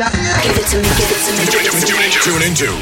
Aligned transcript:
Give 0.00 0.56
it 0.56 0.64
to 0.72 0.80
me, 0.80 0.88
give 0.96 1.12
it 1.12 1.20
to 1.28 1.36
me. 1.36 1.44
Tune 2.24 2.40
into. 2.40 2.72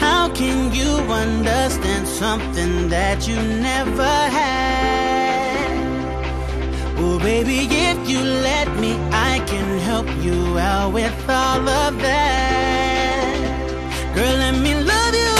How 0.00 0.28
can 0.34 0.74
you 0.74 0.90
understand 1.08 2.08
something 2.08 2.88
that 2.88 3.28
you 3.28 3.36
never 3.36 4.02
had? 4.02 5.78
Well, 6.98 7.20
baby, 7.20 7.68
if 7.70 8.10
you 8.10 8.18
let 8.18 8.76
me, 8.76 8.94
I 9.12 9.38
can 9.46 9.78
help 9.78 10.08
you 10.24 10.58
out 10.58 10.92
with 10.92 11.30
all 11.30 11.68
of 11.68 11.96
that. 12.00 12.87
Girl, 14.18 14.36
let 14.36 14.50
me 14.50 14.74
love 14.74 15.14
you. 15.14 15.37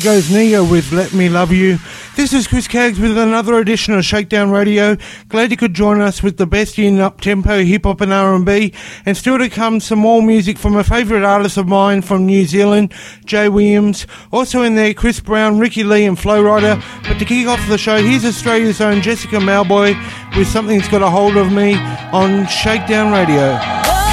there 0.00 0.14
goes 0.14 0.30
Ne-Yo 0.30 0.68
with 0.68 0.92
Let 0.92 1.14
Me 1.14 1.28
Love 1.28 1.52
You. 1.52 1.78
This 2.16 2.32
is 2.32 2.46
Chris 2.46 2.68
Caggs 2.68 2.98
with 2.98 3.16
another 3.16 3.58
edition 3.58 3.94
of 3.94 4.04
Shakedown 4.04 4.50
Radio. 4.50 4.96
Glad 5.28 5.50
you 5.50 5.56
could 5.56 5.74
join 5.74 6.00
us 6.00 6.22
with 6.22 6.36
the 6.36 6.46
best 6.46 6.78
in 6.78 7.00
up-tempo 7.00 7.64
hip-hop 7.64 8.00
and 8.02 8.12
R&B. 8.12 8.74
And 9.06 9.16
still 9.16 9.38
to 9.38 9.48
come, 9.48 9.80
some 9.80 10.00
more 10.00 10.22
music 10.22 10.58
from 10.58 10.76
a 10.76 10.84
favourite 10.84 11.24
artist 11.24 11.56
of 11.56 11.68
mine 11.68 12.02
from 12.02 12.26
New 12.26 12.44
Zealand, 12.44 12.92
Jay 13.24 13.48
Williams. 13.48 14.06
Also 14.32 14.62
in 14.62 14.74
there, 14.74 14.92
Chris 14.92 15.20
Brown, 15.20 15.58
Ricki-Lee 15.58 16.04
and 16.04 16.18
Flo 16.18 16.42
Rida. 16.42 16.82
But 17.04 17.18
to 17.18 17.24
kick 17.24 17.46
off 17.46 17.66
the 17.68 17.78
show, 17.78 17.96
here's 17.96 18.24
Australia's 18.24 18.80
own 18.80 19.00
Jessica 19.00 19.36
Mauboy 19.36 19.94
with 20.36 20.48
Something's 20.48 20.88
Got 20.88 21.02
a 21.02 21.08
Hold 21.08 21.36
of 21.36 21.52
Me 21.52 21.74
on 22.12 22.46
Shakedown 22.48 23.12
Radio. 23.12 24.05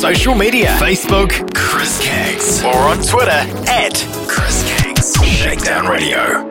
social 0.00 0.34
media. 0.34 0.68
Facebook, 0.78 1.30
Chris 1.54 2.00
Caggs, 2.02 2.64
or 2.64 2.74
on 2.74 3.02
Twitter 3.02 3.30
at 3.68 3.92
Chris 4.26 4.64
Caggs. 4.66 5.14
Shakedown 5.26 5.86
Radio. 5.86 6.49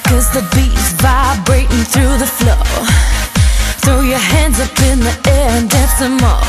Cause 0.09 0.31
the 0.33 0.41
beat's 0.55 0.93
vibrating 1.03 1.85
through 1.93 2.17
the 2.19 2.27
floor 2.27 2.65
Throw 3.83 4.01
your 4.01 4.19
hands 4.19 4.59
up 4.61 4.81
in 4.81 5.01
the 5.01 5.15
air 5.29 5.51
and 5.59 5.69
dance 5.69 5.93
some 5.99 6.17
more 6.17 6.41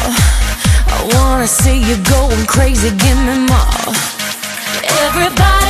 I 0.95 1.09
wanna 1.15 1.47
see 1.47 1.79
you 1.79 1.97
going 2.03 2.45
crazy, 2.45 2.89
give 3.03 3.17
me 3.17 3.35
more. 3.47 3.93
Everybody. 5.05 5.62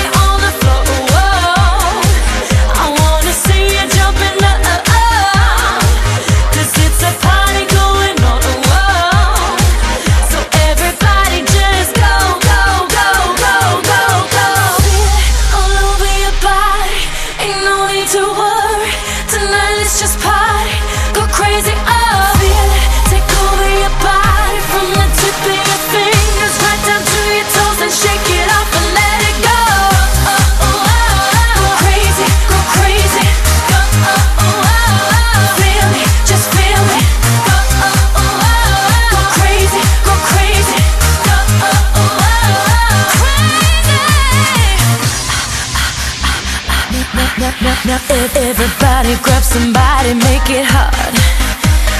Everybody 48.63 49.21
grab 49.21 49.43
somebody, 49.43 50.13
make 50.13 50.47
it 50.47 50.63
hot 50.63 50.95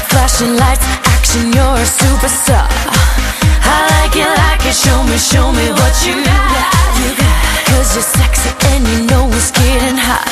Flashing 0.08 0.55
lights, 0.55 0.85
action, 1.11 1.51
you're 1.51 1.75
a 1.75 1.83
superstar. 1.83 2.64
I 3.68 3.83
like 4.00 4.16
it, 4.16 4.31
like 4.48 4.66
it, 4.66 4.74
show 4.74 5.03
me, 5.03 5.18
show 5.18 5.51
me 5.51 5.68
what 5.75 5.94
you 6.07 6.16
got, 6.24 6.72
you 7.03 7.11
got. 7.20 7.68
Cause 7.68 7.96
you're 7.96 8.01
sexy 8.01 8.50
and 8.72 8.87
you 8.87 9.05
know 9.07 9.27
it's 9.33 9.51
getting 9.51 9.98
hot. 9.98 10.23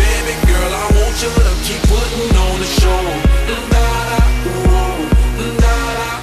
Baby 0.00 0.34
girl, 0.48 0.72
I 0.72 0.84
want 0.96 1.16
you 1.20 1.28
to 1.28 1.52
keep 1.66 1.82
putting 1.92 2.36
on 2.36 2.56
the 2.60 2.68
show. 2.80 3.04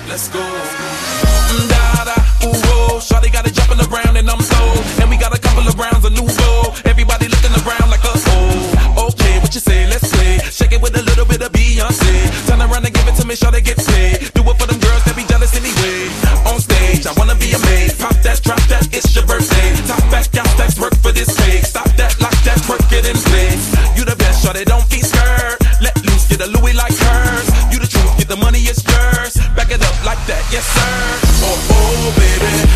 Let's 0.09 0.27
go. 0.29 0.41
Got 3.31 3.47
it 3.47 3.53
jumping 3.53 3.79
around 3.79 4.17
and 4.17 4.29
I'm 4.29 4.41
sold 4.41 4.83
And 4.99 5.09
we 5.09 5.15
got 5.15 5.33
a 5.33 5.39
couple 5.39 5.65
of 5.65 5.79
rounds 5.79 6.03
of 6.03 6.11
Everybody 6.85 7.27
looking 7.29 7.53
around 7.63 7.89
like 7.89 8.03
a 8.03 8.11
Okay, 8.97 9.39
what 9.39 9.53
you 9.55 9.61
say, 9.61 9.87
let's 9.87 10.11
play. 10.11 10.39
Shake 10.51 10.73
it 10.73 10.81
with 10.81 10.97
a 10.97 11.01
little 11.03 11.25
bit 11.25 11.41
of 11.41 11.51
Beyonce. 11.53 12.47
Turn 12.47 12.61
around 12.61 12.83
and 12.85 12.93
give 12.93 13.07
it 13.07 13.15
to 13.21 13.25
me, 13.25 13.35
get 13.61 13.77
paid. 13.77 14.40
it's 18.91 19.15
your 19.15 19.25
birthday. 19.25 19.75
Top 19.85 20.01
work 20.79 20.95
for 20.97 21.11
this. 21.11 21.29
Stop 21.61 21.89
that, 21.97 22.19
lock 22.19 22.35
that, 22.43 22.59
work 22.67 22.81
it. 22.89 23.59
You 23.97 24.05
the 24.05 24.15
best, 24.17 24.43
don't 24.65 24.87
be 24.89 25.01
scared. 25.01 25.59
Let 25.81 25.95
loose, 26.05 26.27
get 26.27 26.39
Louis 26.47 26.73
like 26.73 26.95
hers. 26.95 27.47
You 27.71 27.79
the 27.79 27.87
truth, 27.87 28.17
get 28.17 28.27
the. 28.73 29.37
Back 29.55 29.71
it 29.71 29.81
up 29.81 30.05
like 30.05 30.21
that, 30.27 30.43
yes 30.51 30.65
sir. 30.65 31.21
Oh, 31.43 31.57
oh, 31.71 32.13
baby. 32.17 32.70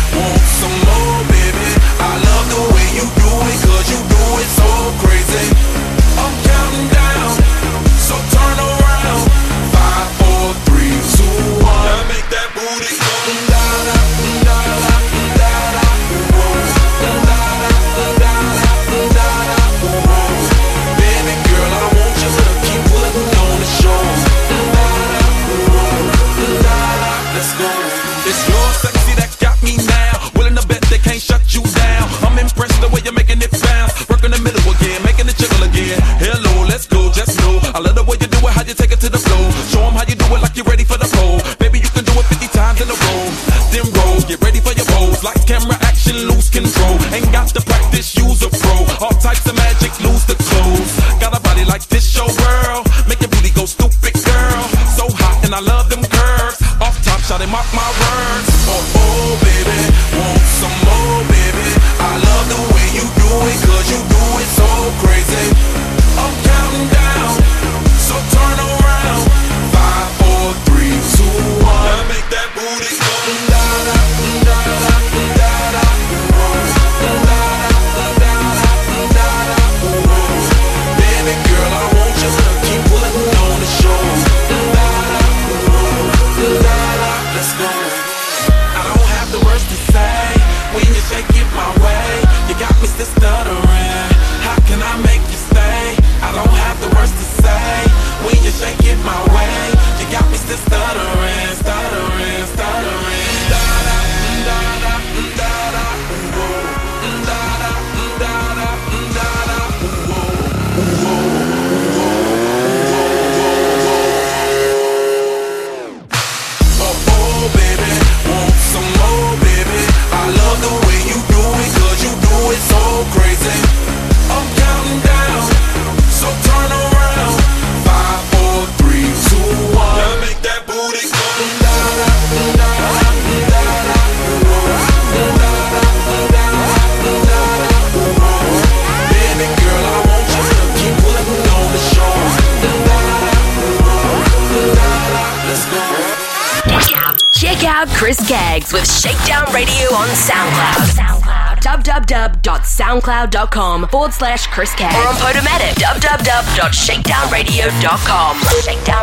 SoundCloud.com 153.26 153.88
forward 153.88 154.12
slash 154.12 154.46
Chris 154.48 154.74
K. 154.74 154.84
Or 154.84 155.08
on 155.08 155.14
Podomatic, 155.16 155.74
www.shakedownradio.com. 155.76 158.36
Shakedown 158.62 158.95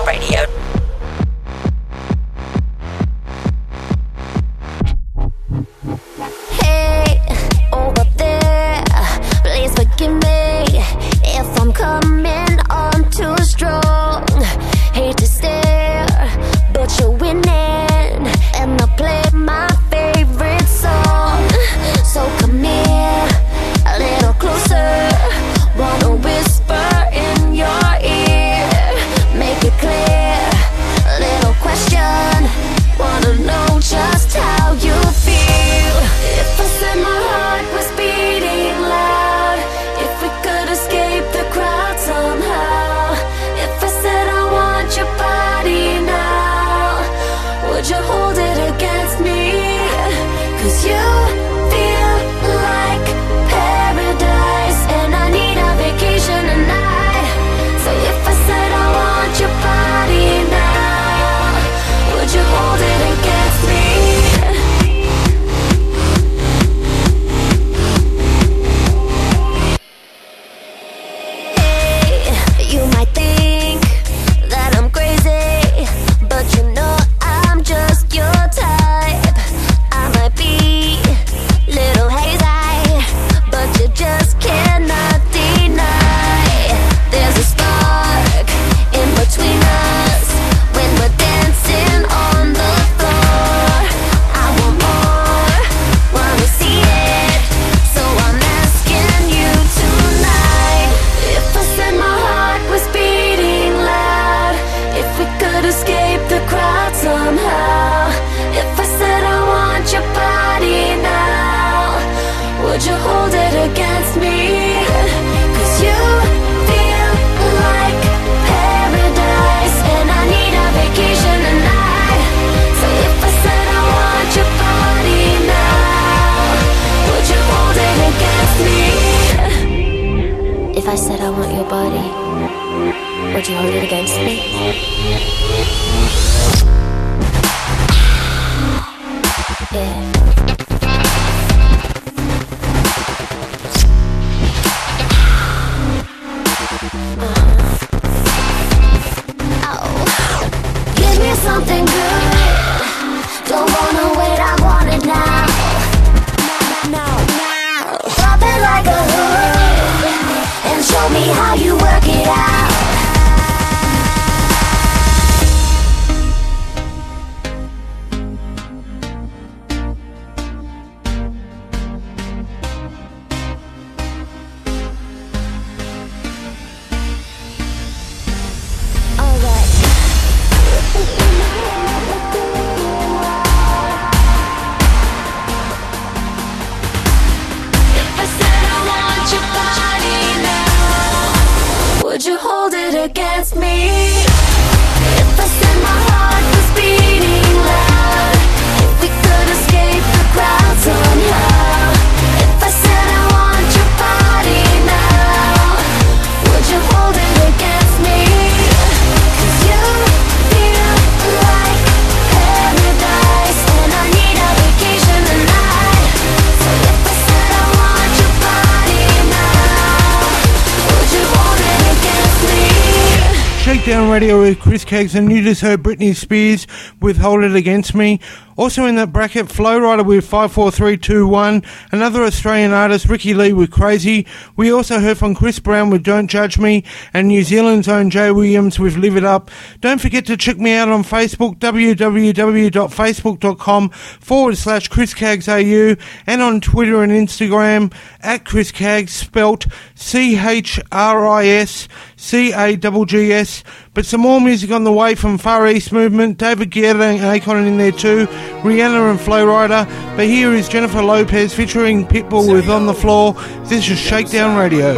and 225.11 225.29
you 225.29 225.43
just 225.43 225.59
heard 225.59 225.83
Britney 225.83 226.15
Spears 226.15 226.65
with 227.01 227.17
Hold 227.17 227.43
It 227.43 227.55
Against 227.55 227.93
Me. 227.93 228.21
Also 228.55 228.85
in 228.85 228.95
that 228.95 229.11
bracket, 229.11 229.49
Flo 229.49 229.79
Rida 229.79 230.05
with 230.05 230.25
54321, 230.25 231.63
another 231.91 232.23
Australian 232.23 232.71
artist, 232.71 233.07
Ricki-Lee 233.07 233.51
with 233.53 233.71
Crazy. 233.71 234.27
We 234.55 234.71
also 234.71 234.99
heard 234.99 235.17
from 235.17 235.33
Chris 235.35 235.59
Brown 235.59 235.89
with 235.89 236.03
Don't 236.03 236.27
Judge 236.27 236.59
Me, 236.59 236.83
and 237.13 237.27
New 237.27 237.43
Zealand's 237.43 237.87
own 237.87 238.09
Jay 238.09 238.31
Williams 238.31 238.79
with 238.79 238.95
Live 238.95 239.17
It 239.17 239.23
Up. 239.23 239.51
Don't 239.81 240.01
forget 240.01 240.25
to 240.27 240.37
check 240.37 240.57
me 240.57 240.73
out 240.73 240.89
on 240.89 241.03
Facebook, 241.03 241.57
www.facebook.com 241.57 243.89
forward 243.89 244.57
slash 244.57 244.87
Chris 244.87 245.13
and 245.23 246.41
on 246.41 246.61
Twitter 246.61 247.03
and 247.03 247.11
Instagram 247.11 247.93
at 248.21 248.45
Chris 248.45 248.71
Caggs, 248.71 249.13
spelt 249.13 249.67
C-H-R-I-S 249.95 251.87
C-A-G-G-S. 252.23 253.63
But 253.93 254.05
some 254.05 254.21
more 254.21 254.39
music 254.39 254.71
on 254.71 254.85
the 254.85 254.93
way 254.93 255.13
from 255.13 255.37
Far 255.37 255.67
East 255.67 255.91
Movement, 255.91 256.37
David 256.37 256.71
Guetta 256.71 257.01
and 257.01 257.19
Akon 257.19 257.67
in 257.67 257.77
there 257.77 257.91
too, 257.91 258.27
Rihanna 258.63 259.12
and 259.12 259.19
Flo 259.19 259.45
Rida. 259.45 259.86
But 260.15 260.25
here 260.25 260.53
is 260.53 260.67
Jennifer 260.69 261.01
Lopez 261.01 261.53
featuring 261.53 262.06
Pitbull 262.06 262.51
with 262.51 262.69
On 262.69 262.86
the 262.86 262.93
Floor. 262.93 263.34
This 263.65 263.89
is 263.89 263.97
Shakedown 263.97 264.58
Radio. 264.58 264.95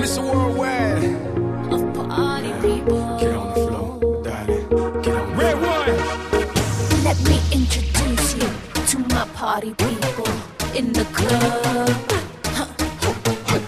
Mr. 0.00 0.22
Worldwide. 0.22 1.02
Get 3.20 3.34
on 3.34 3.48
the 3.48 3.54
floor, 3.54 4.22
darling. 4.22 5.02
Get 5.02 5.14
on 5.16 5.36
Red. 5.36 5.56
Let 7.04 7.18
me 7.24 7.40
introduce 7.52 8.34
you 8.34 8.48
to 8.86 8.98
my 9.14 9.24
party 9.34 9.74
people 9.74 10.28
in 10.74 10.92
the 10.92 11.04
club. 11.12 11.98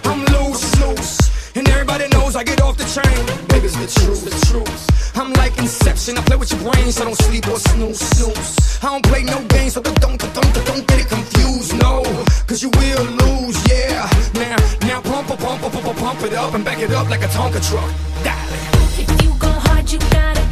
I'm 0.05 0.25
loose, 0.25 0.79
loose, 0.79 1.55
and 1.55 1.67
everybody 1.69 2.07
knows 2.09 2.35
I 2.35 2.43
get 2.43 2.61
off 2.61 2.77
the 2.77 2.85
train. 2.85 3.25
Baby, 3.47 3.67
it's 3.67 3.75
the 3.75 3.87
truth, 4.01 4.23
the 4.25 4.31
truth. 4.47 4.88
Inception, 5.69 6.17
I 6.17 6.21
play 6.21 6.35
with 6.35 6.49
your 6.49 6.61
brain, 6.71 6.91
so 6.91 7.05
don't 7.05 7.13
sleep 7.13 7.47
or 7.47 7.59
snooze, 7.59 7.99
snooze. 7.99 8.79
I 8.81 8.87
don't 8.87 9.05
play 9.05 9.21
no 9.21 9.39
games, 9.49 9.73
so 9.73 9.81
don't, 9.83 10.01
don't, 10.01 10.17
don't, 10.19 10.65
don't 10.65 10.87
get 10.87 11.01
it 11.01 11.07
confused, 11.07 11.77
no. 11.77 12.01
Cause 12.47 12.63
you 12.63 12.71
will 12.71 13.05
lose, 13.05 13.55
yeah. 13.69 14.09
Now, 14.33 14.57
now 14.81 14.99
pump, 15.01 15.27
pump, 15.27 15.39
pump, 15.39 15.61
pump, 15.61 15.95
pump, 15.95 16.23
it 16.23 16.33
up 16.33 16.55
and 16.55 16.65
back 16.65 16.79
it 16.79 16.89
up 16.89 17.07
like 17.07 17.21
a 17.21 17.27
Tonka 17.27 17.61
truck. 17.69 17.93
Darling. 18.23 18.65
If 18.97 19.21
you 19.21 19.31
go 19.37 19.51
hard, 19.51 19.91
you 19.91 19.99
gotta 20.09 20.48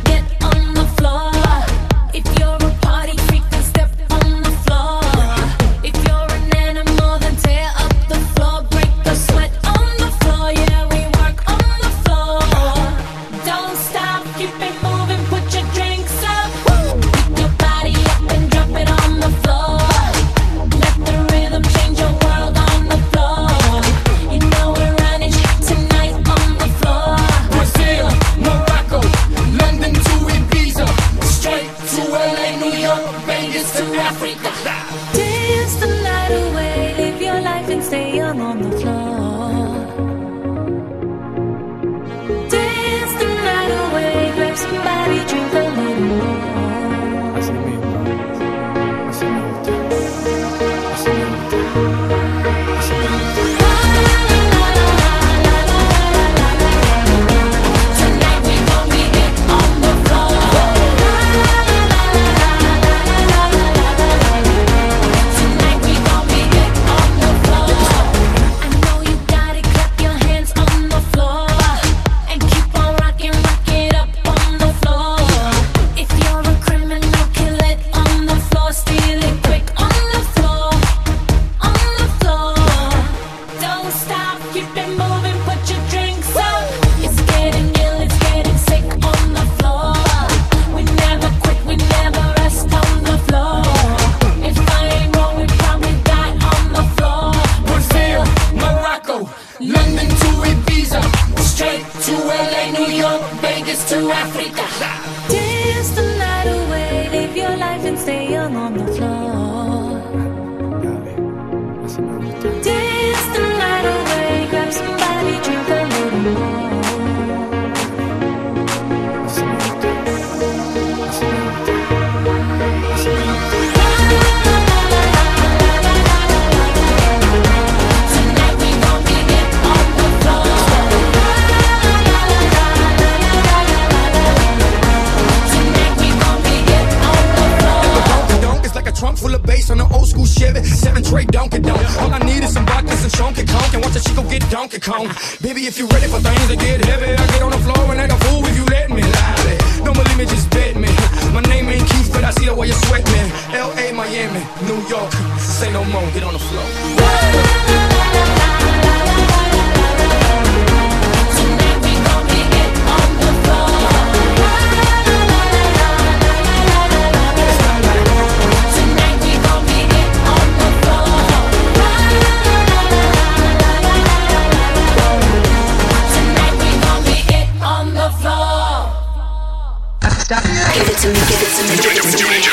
Tune 180.98 181.14
to. 181.14 181.38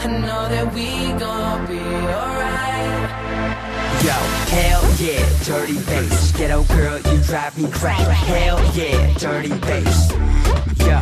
I 0.03 0.07
know 0.07 0.49
that 0.49 0.73
we 0.73 1.13
gon' 1.19 1.67
be 1.67 1.77
alright. 1.77 2.81
Yo, 4.01 4.17
hell 4.49 4.81
yeah, 4.97 5.21
dirty 5.43 5.77
bass. 5.85 6.31
Ghetto 6.31 6.63
girl, 6.63 6.97
you 6.97 7.21
drive 7.21 7.55
me 7.55 7.69
crazy. 7.69 8.01
Hell 8.01 8.59
yeah, 8.73 9.13
dirty 9.19 9.53
bass. 9.59 10.11
Yo, 10.79 10.99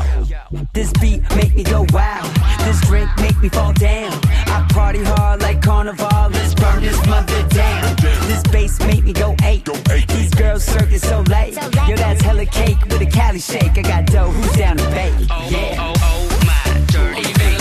this 0.74 0.92
beat 1.00 1.22
make 1.38 1.56
me 1.56 1.64
go 1.64 1.86
wild, 1.94 2.28
This 2.66 2.82
drink 2.82 3.10
make 3.22 3.40
me 3.42 3.48
fall 3.48 3.72
down. 3.72 4.12
I 4.48 4.68
party 4.74 5.02
hard 5.02 5.42
like 5.42 5.62
carnival. 5.62 6.30
Let's 6.32 6.54
burn 6.56 6.82
this 6.82 7.00
mother 7.08 7.48
down. 7.48 7.96
This 8.28 8.44
bass 8.52 8.80
make 8.82 9.06
me 9.06 9.14
go 9.14 9.34
eight. 9.44 9.64
These 10.10 10.34
girls 10.36 10.66
circus 10.66 11.04
so 11.08 11.22
late. 11.22 11.56
Yo, 11.88 11.96
that's 11.96 12.22
hella 12.22 12.46
cake 12.46 12.84
with 12.90 13.02
a 13.02 13.06
Cali 13.06 13.40
shake. 13.40 13.78
I 13.78 13.82
got 13.82 14.08
dough. 14.08 14.30
Who's 14.30 14.58
down 14.58 14.76
to 14.76 14.90
bake? 14.90 15.14
Oh, 15.14 15.28
oh, 15.32 15.50
yeah. 15.50 15.76
Oh, 15.80 15.94
oh, 15.96 16.28
oh, 16.32 16.46
my 16.46 16.86
dirty 16.88 17.34
bass. 17.40 17.59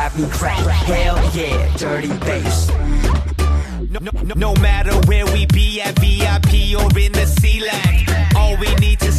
drive 0.00 0.18
me 0.18 0.28
crack. 0.30 0.58
Hell 0.58 1.16
yeah, 1.34 1.76
dirty 1.76 2.08
bass. 2.20 2.70
No, 3.90 3.98
no, 4.00 4.34
no 4.34 4.54
matter 4.60 4.92
where 5.08 5.26
we 5.26 5.46
be 5.46 5.80
at 5.80 5.98
VIP 5.98 6.78
or 6.78 6.98
in 6.98 7.12
the 7.12 7.26
C-Lac, 7.26 8.34
all 8.36 8.56
we 8.56 8.72
need 8.76 9.00
to 9.00 9.09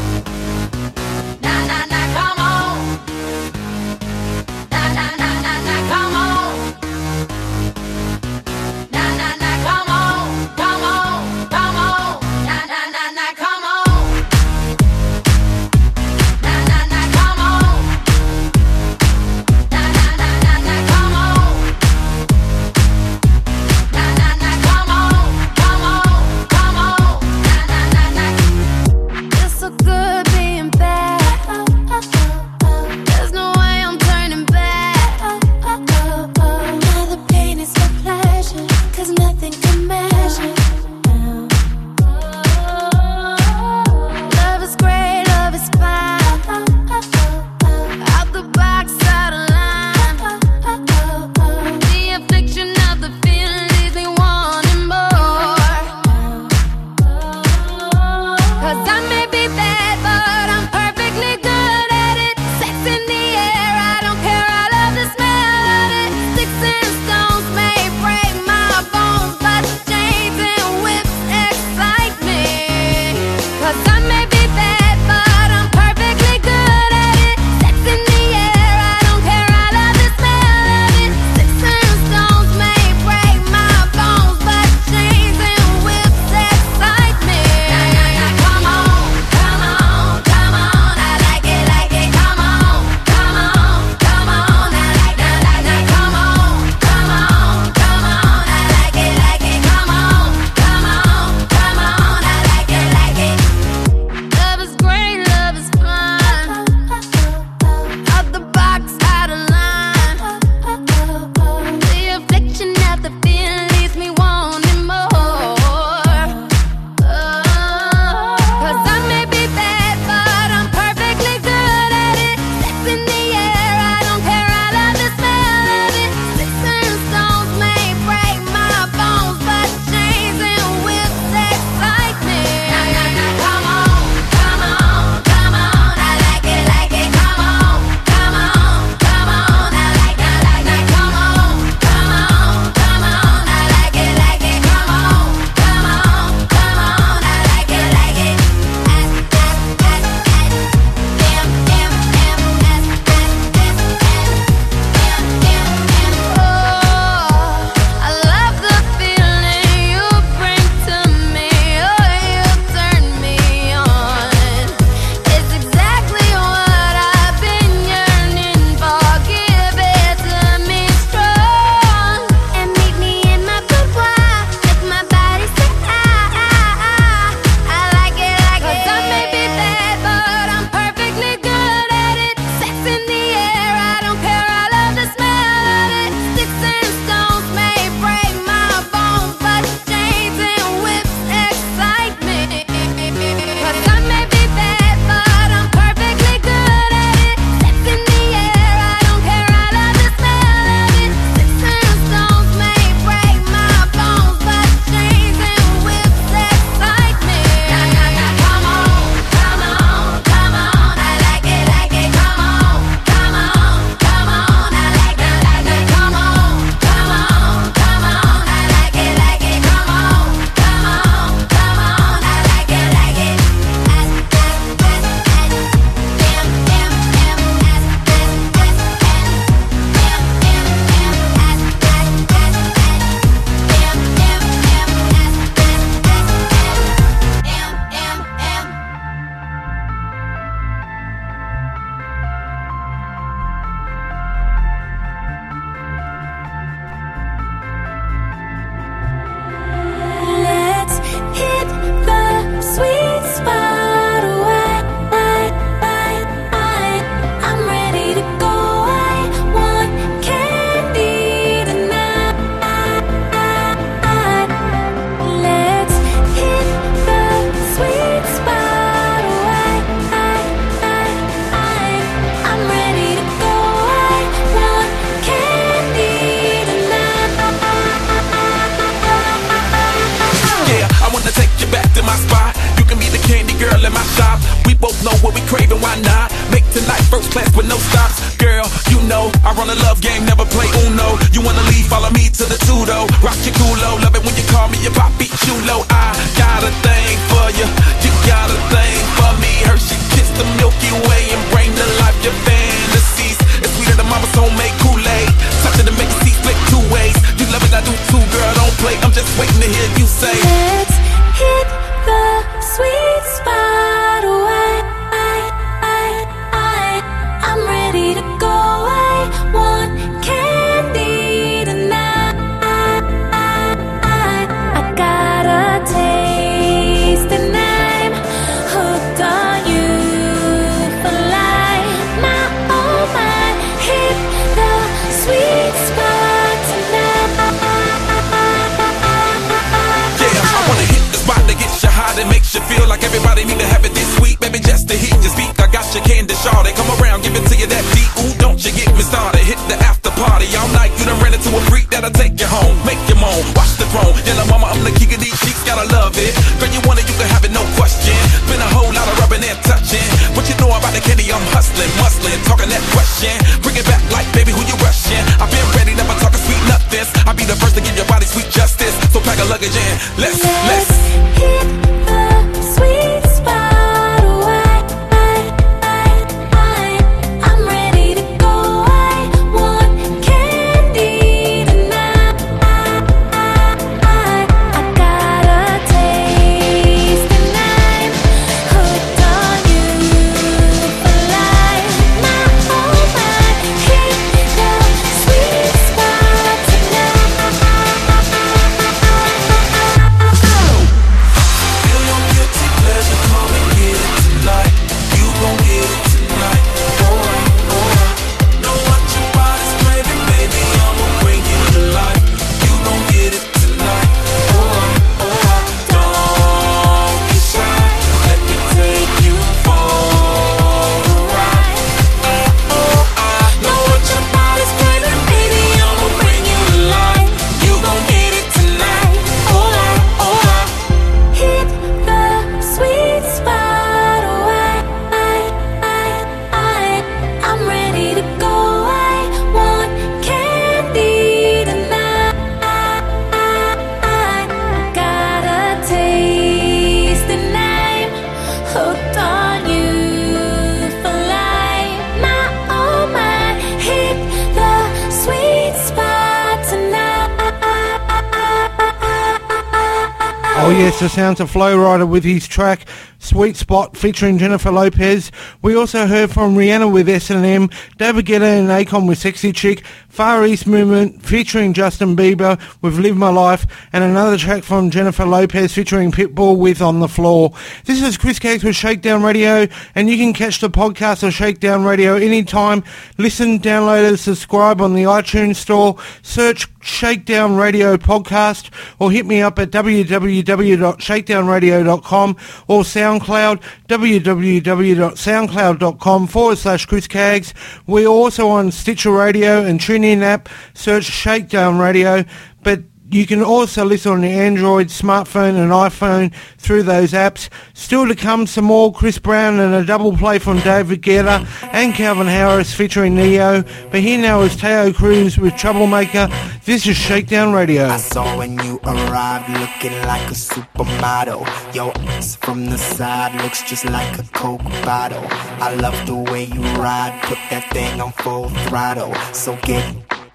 Oh, 460.73 460.75
yes, 460.75 460.99
the 460.99 461.07
sounds 461.07 461.39
of 461.39 461.51
Flo 461.51 461.77
Rida 461.77 462.09
with 462.09 462.23
his 462.23 462.47
track 462.47 462.87
Sweet 463.19 463.55
Spot 463.55 463.95
featuring 463.95 464.39
Jennifer 464.39 464.71
Lopez. 464.71 465.31
We 465.61 465.75
also 465.75 466.07
heard 466.07 466.31
from 466.31 466.55
Rihanna 466.55 466.91
with 466.91 467.07
S&M, 467.07 467.69
David 467.97 468.25
Guetta 468.25 468.59
and 468.59 468.69
Akon 468.69 469.07
with 469.07 469.19
Sexy 469.19 469.53
Chick, 469.53 469.85
Far 470.09 470.45
East 470.45 470.65
Movement 470.65 471.23
featuring 471.23 471.73
Justin 471.73 472.15
Bieber 472.15 472.59
with 472.81 472.97
Live 472.97 473.15
My 473.15 473.29
Life, 473.29 473.67
and 473.93 474.03
another 474.03 474.35
track 474.35 474.63
from 474.63 474.89
Jennifer 474.89 475.25
Lopez 475.25 475.73
featuring 475.73 476.11
Pitbull 476.11 476.57
with 476.57 476.81
On 476.81 476.99
the 476.99 477.07
Floor. 477.07 477.53
This 477.85 478.01
is 478.01 478.17
Chris 478.17 478.39
Caggs 478.39 478.63
with 478.63 478.75
Shakedown 478.75 479.21
Radio, 479.21 479.67
and 479.93 480.09
you 480.09 480.17
can 480.17 480.33
catch 480.33 480.59
the 480.59 480.71
podcast 480.71 481.21
of 481.21 481.33
Shakedown 481.33 481.85
Radio 481.85 482.15
anytime. 482.15 482.83
Listen, 483.19 483.59
download 483.59 484.07
and 484.09 484.19
subscribe 484.19 484.81
on 484.81 484.95
the 484.95 485.03
iTunes 485.03 485.57
Store. 485.57 485.97
Search 486.23 486.67
Shakedown 486.83 487.55
Radio 487.55 487.97
Podcast 487.97 488.69
or 488.99 489.11
hit 489.11 489.25
me 489.25 489.41
up 489.41 489.57
at 489.59 489.71
www.shakedownradio.com 489.71 492.37
or 492.67 492.83
SoundCloud 492.83 493.61
www.soundcloud.com 493.87 496.27
forward 496.27 496.57
slash 496.57 496.85
Chris 496.85 497.07
Caggs. 497.07 497.53
We're 497.87 498.07
also 498.07 498.49
on 498.49 498.71
Stitcher 498.71 499.11
Radio 499.11 499.63
and 499.63 499.79
TuneIn 499.79 500.21
app. 500.21 500.49
Search 500.73 501.05
Shakedown 501.05 501.79
Radio. 501.79 502.25
But 502.63 502.81
you 503.13 503.27
can 503.27 503.43
also 503.43 503.85
listen 503.85 504.11
on 504.11 504.21
the 504.21 504.29
Android, 504.29 504.87
smartphone 504.87 505.55
and 505.55 505.71
iPhone 505.71 506.33
through 506.57 506.83
those 506.83 507.13
apps. 507.13 507.49
Still 507.73 508.07
to 508.07 508.15
come 508.15 508.47
some 508.47 508.65
more 508.65 508.91
Chris 508.91 509.19
Brown 509.19 509.59
and 509.59 509.73
a 509.73 509.85
double 509.85 510.15
play 510.17 510.39
from 510.39 510.59
David 510.61 511.01
Guetta 511.01 511.45
and 511.73 511.93
Calvin 511.93 512.27
Harris 512.27 512.73
featuring 512.73 513.15
Ne-Yo. 513.15 513.63
But 513.91 514.01
here 514.01 514.17
now 514.19 514.41
is 514.41 514.55
Taio 514.55 514.93
Cruz 514.93 515.37
with 515.37 515.55
Troublemaker. 515.55 516.27
This 516.65 516.87
is 516.87 516.97
Shakedown 516.97 517.53
Radio. 517.53 517.85
I 517.85 517.97
saw 517.97 518.37
when 518.37 518.57
you 518.59 518.79
arrived 518.85 519.49
looking 519.59 519.97
like 520.07 520.27
a 520.29 520.33
supermodel. 520.33 521.75
Your 521.75 521.91
ass 522.09 522.35
from 522.37 522.65
the 522.67 522.77
side 522.77 523.39
looks 523.43 523.61
just 523.63 523.85
like 523.85 524.17
a 524.17 524.23
Coke 524.33 524.63
bottle. 524.83 525.25
I 525.61 525.75
love 525.75 526.05
the 526.05 526.15
way 526.15 526.45
you 526.45 526.61
ride, 526.79 527.19
put 527.23 527.37
that 527.49 527.69
thing 527.71 528.01
on 528.01 528.11
full 528.13 528.49
throttle. 528.67 529.13
So 529.33 529.57
get, 529.63 529.83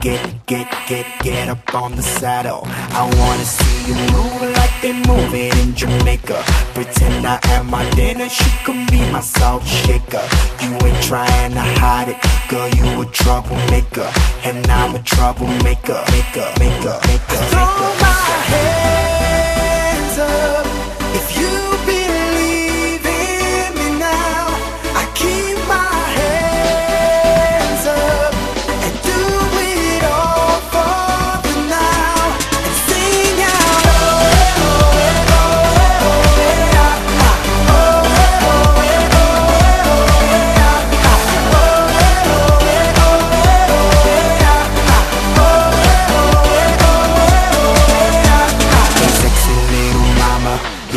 get, 0.01 0.47
get, 0.47 0.69
get, 0.89 1.07
get 1.23 1.49
up 1.49 1.75
on 1.75 1.97
the 1.97 2.03
saddle. 2.03 2.63
I 2.65 3.03
wanna 3.19 3.45
see 3.45 3.89
you 3.89 3.95
move 4.13 4.43
like 4.57 4.71
they 4.83 4.93
move 4.93 5.35
it 5.35 5.57
in 5.59 5.75
Jamaica. 5.75 6.43
Pretend 6.75 7.27
I 7.27 7.39
am 7.55 7.71
my 7.71 7.89
dinner, 7.91 8.29
she 8.29 8.51
can 8.65 8.87
be 8.87 9.01
my 9.13 9.21
salt 9.21 9.65
shaker. 9.67 10.27
You 10.63 10.73
ain't 10.87 11.03
trying 11.03 11.53
to 11.53 11.61
hide 11.61 12.09
it, 12.09 12.19
girl, 12.49 12.69
you 12.69 13.03
a 13.03 13.07
troublemaker. 13.07 14.11
And 14.45 14.67
I'm 14.69 14.95
a 14.95 15.03
troublemaker, 15.03 16.05
maker, 16.13 16.53
maker, 16.61 16.99
maker, 17.09 17.41
maker. 17.41 17.99
hands 18.55 20.19
up 20.19 20.67
if 21.15 21.37
you 21.39 21.51
believe 21.87 22.18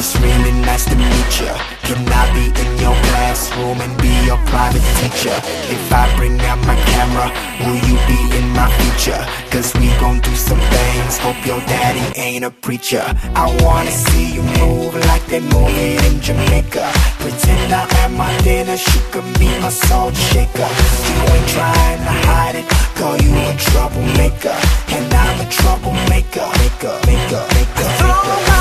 It's 0.02 0.18
really 0.18 0.52
nice 0.66 0.86
to 0.86 0.96
meet 0.96 1.32
ya. 1.38 1.54
Can 1.86 2.02
I 2.10 2.26
be 2.34 2.50
in 2.50 2.72
your 2.82 2.98
classroom 3.06 3.80
and 3.82 3.94
be 4.02 4.10
your 4.26 4.42
private 4.50 4.82
teacher? 4.98 5.38
If 5.70 5.94
I 5.94 6.10
bring 6.18 6.42
out 6.42 6.58
my 6.66 6.74
camera, 6.90 7.30
will 7.62 7.78
you 7.86 8.02
be 8.10 8.18
in 8.36 8.50
my 8.50 8.66
future? 8.82 9.22
Cause 9.54 9.70
we 9.78 9.94
gon' 10.02 10.20
do 10.22 10.34
some 10.34 10.58
things, 10.74 11.20
hope 11.20 11.46
your 11.46 11.60
daddy 11.70 12.02
ain't 12.20 12.44
a 12.44 12.50
preacher. 12.50 13.06
I 13.36 13.46
wanna 13.62 13.92
see 13.92 14.34
you 14.34 14.42
move 14.58 14.96
like 15.06 15.24
they 15.28 15.40
move 15.40 15.70
it 15.70 16.02
in 16.10 16.20
Jamaica. 16.20 16.82
Pretend 17.22 17.72
I 17.72 17.86
am 18.02 18.18
my 18.18 18.34
dinner, 18.42 18.78
she 18.78 19.00
could 19.12 19.30
be 19.38 19.54
my 19.62 19.70
salt 19.70 20.16
shaker. 20.16 20.72
You 21.14 21.18
ain't 21.30 21.50
trying 21.54 22.02
to 22.10 22.16
hide 22.26 22.56
it, 22.56 22.66
call 22.98 23.22
you 23.22 23.30
a 23.38 23.54
troublemaker. 23.70 24.58
And 24.98 25.14
I'm 25.14 25.46
a 25.46 25.48
troublemaker, 25.52 26.50
maker, 26.58 26.98
maker, 27.06 27.46
maker, 27.46 27.46
maker. 27.54 28.61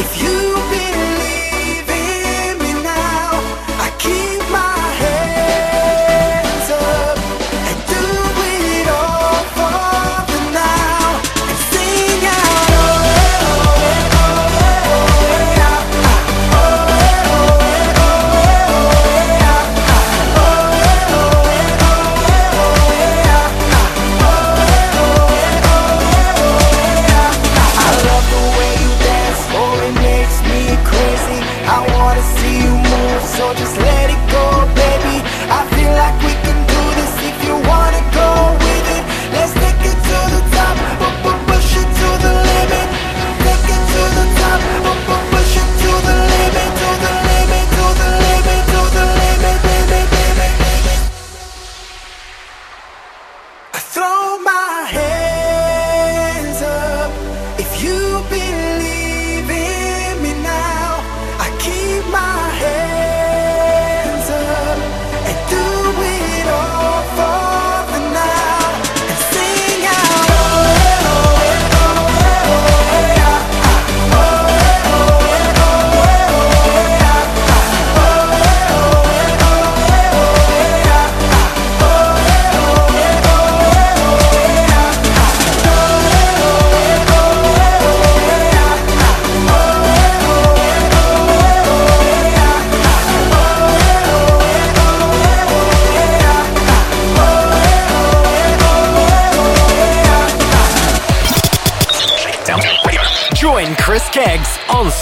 If 0.00 0.22
you 0.22 0.77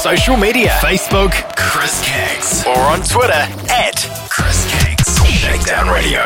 social 0.07 0.37
media 0.37 0.69
Facebook, 0.81 1.33
Chris 1.57 2.01
Caggs, 2.05 2.65
or 2.65 2.79
on 2.79 3.01
Twitter 3.03 3.33
at 3.69 3.97
Chris 4.31 4.65
Caggs. 4.71 5.19
Shakedown 5.27 5.89
Radio. 5.89 6.26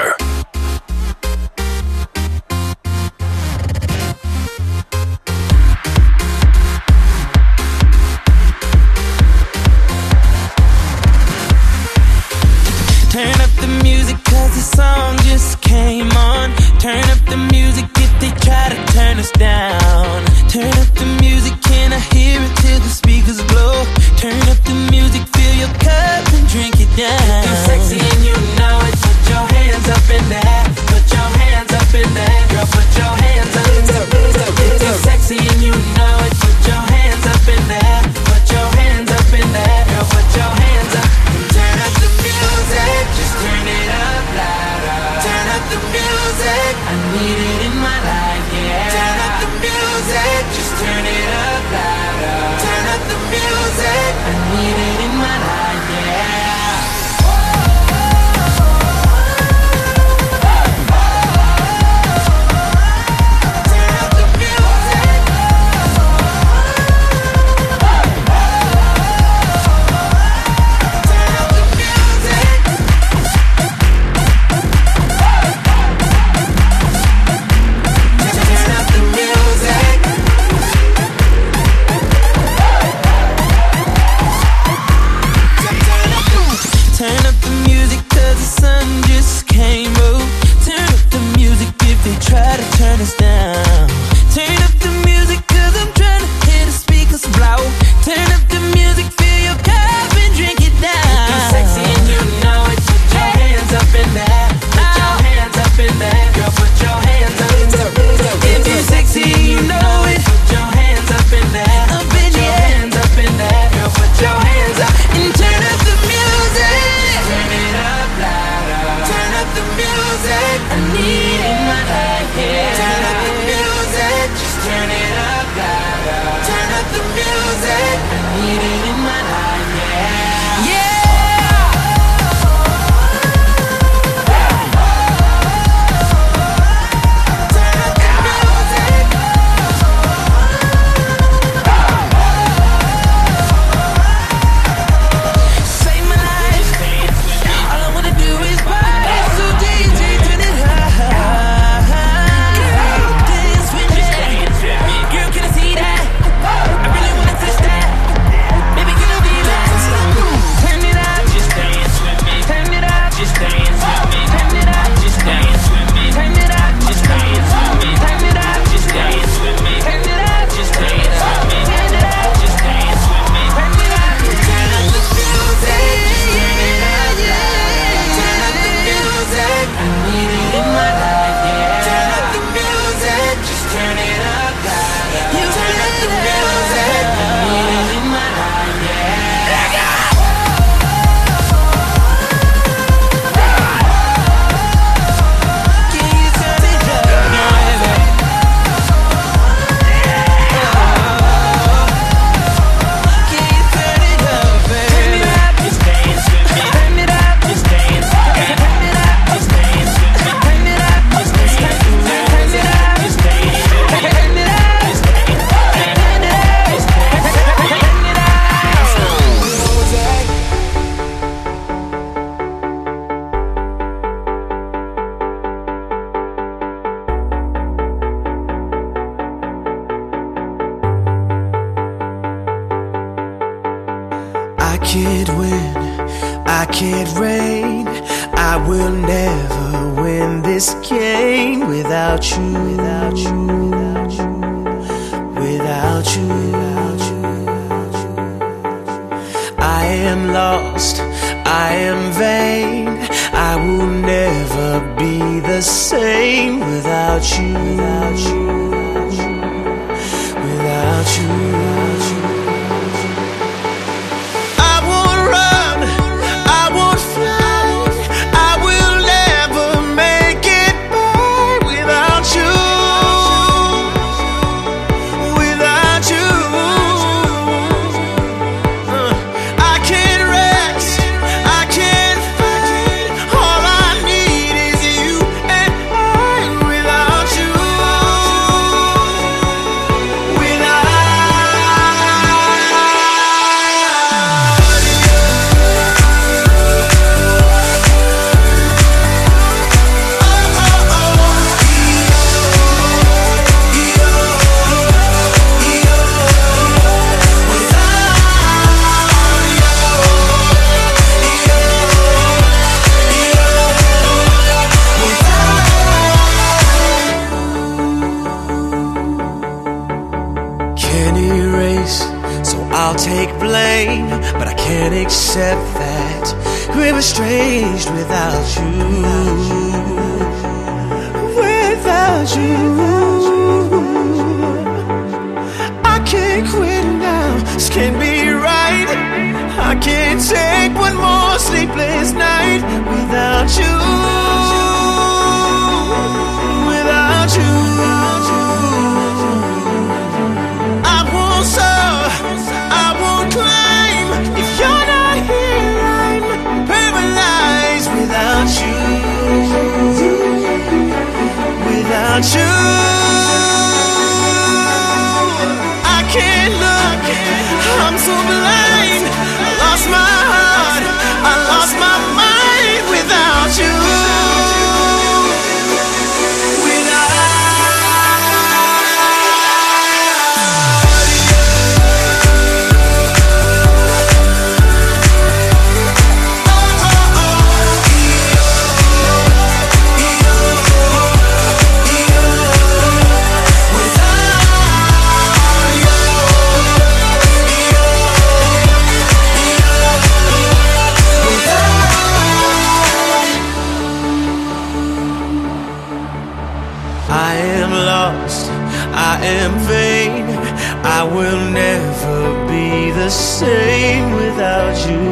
nothing 413.50 414.14
without 414.14 414.76
you. 414.88 415.10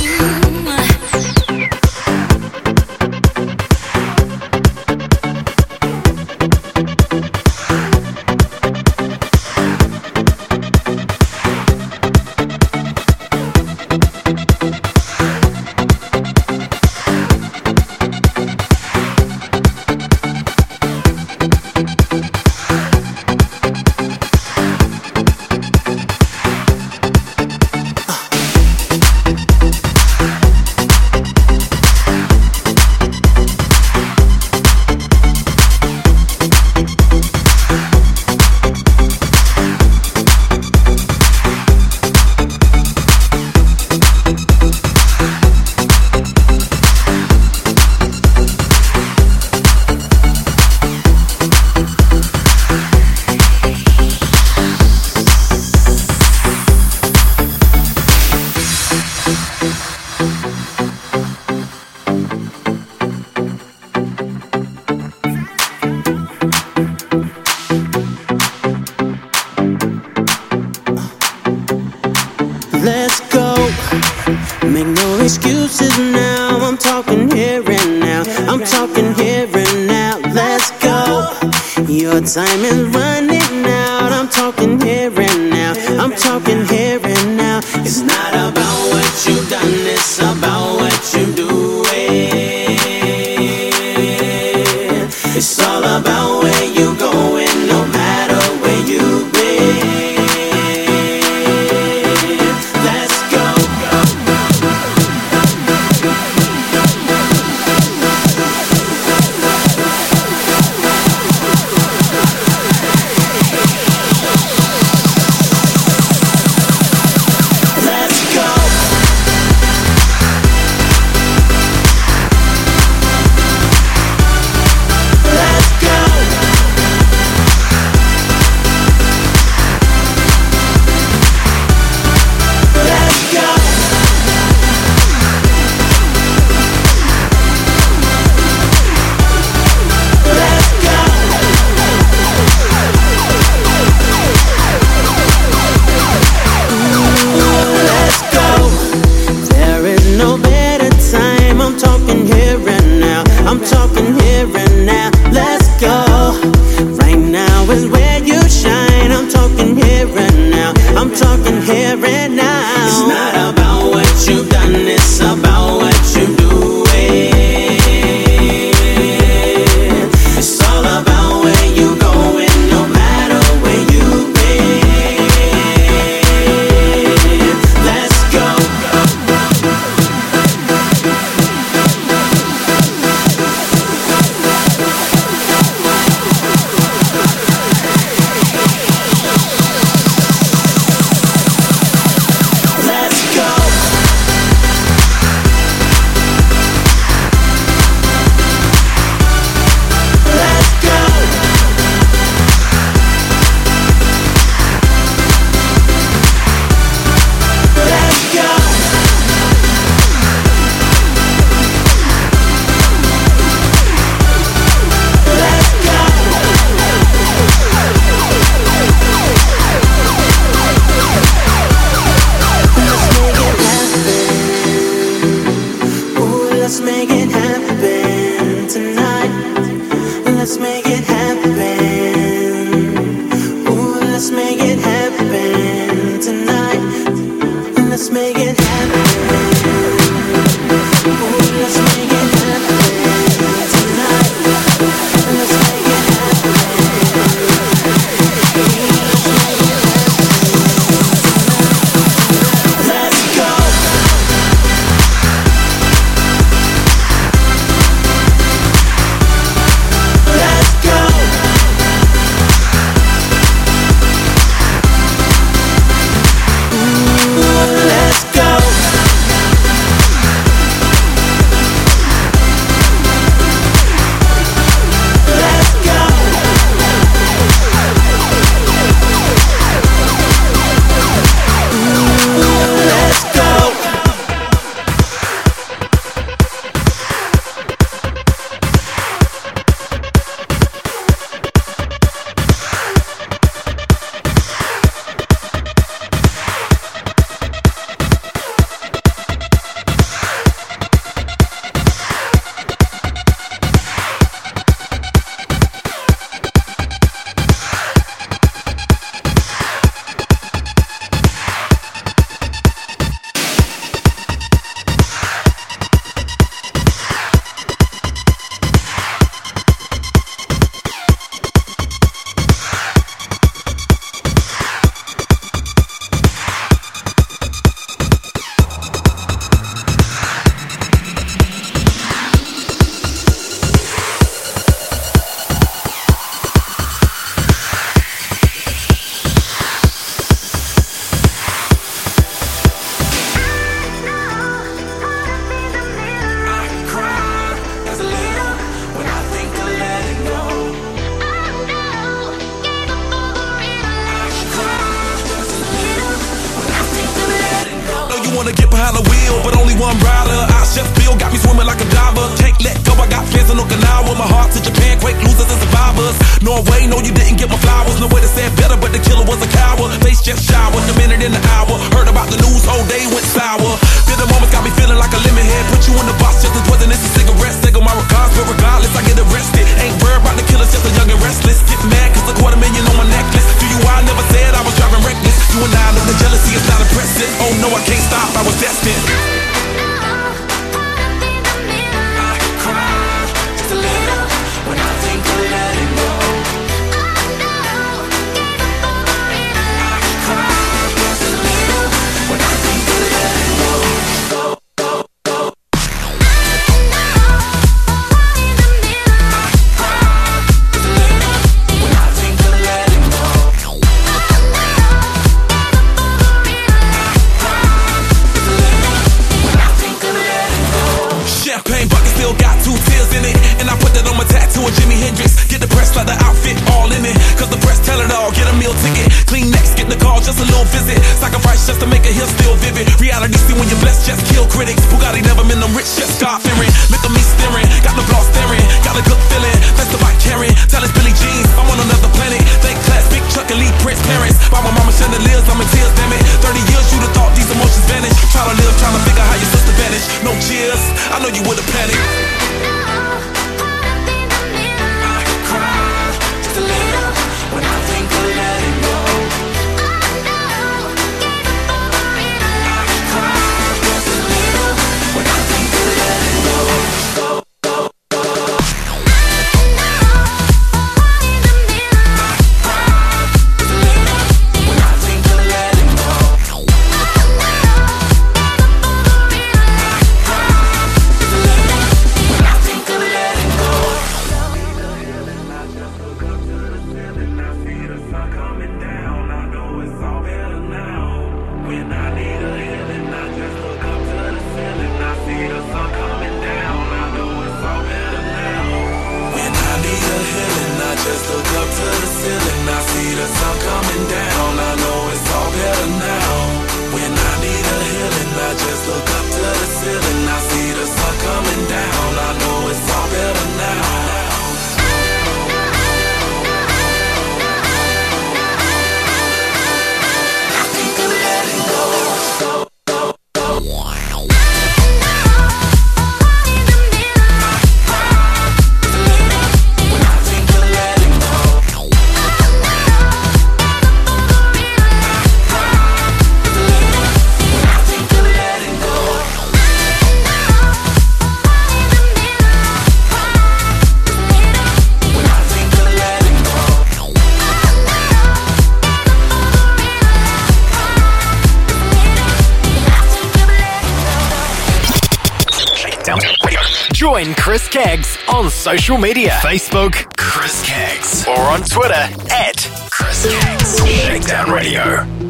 social 558.65 558.97
media 558.97 559.29
Facebook, 559.43 559.93
Chris 560.17 560.65
Caggs, 560.65 561.27
or 561.27 561.37
on 561.37 561.61
Twitter 561.61 561.93
at 562.31 562.57
Chris 562.89 563.31
Caggs. 563.31 563.85
Shakedown 563.85 564.49
Radio. 564.49 565.24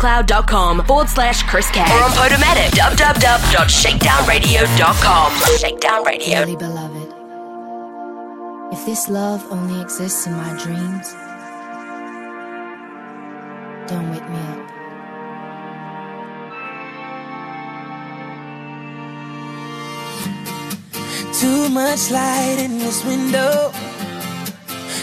soundcloud.com 0.00 0.84
forward 0.84 1.08
slash 1.08 1.42
Chris 1.44 1.70
K. 1.70 1.80
Or 1.80 2.02
on 2.02 2.10
Podomatic, 2.12 2.70
www.shakedownradio.com. 2.70 5.58
Shakedown 5.58 6.04
Radio. 6.04 6.38
Dearly 6.38 6.56
beloved, 6.56 7.14
if 8.72 8.84
this 8.86 9.08
love 9.08 9.44
only 9.50 9.80
exists 9.80 10.26
in 10.26 10.32
my 10.34 10.56
dreams, 10.62 11.12
don't 13.88 14.10
wake 14.10 14.28
me 14.28 14.38
up. 14.38 14.58
Too 21.34 21.68
much 21.70 22.10
light 22.10 22.56
in 22.58 22.78
this 22.78 23.04
window. 23.04 23.72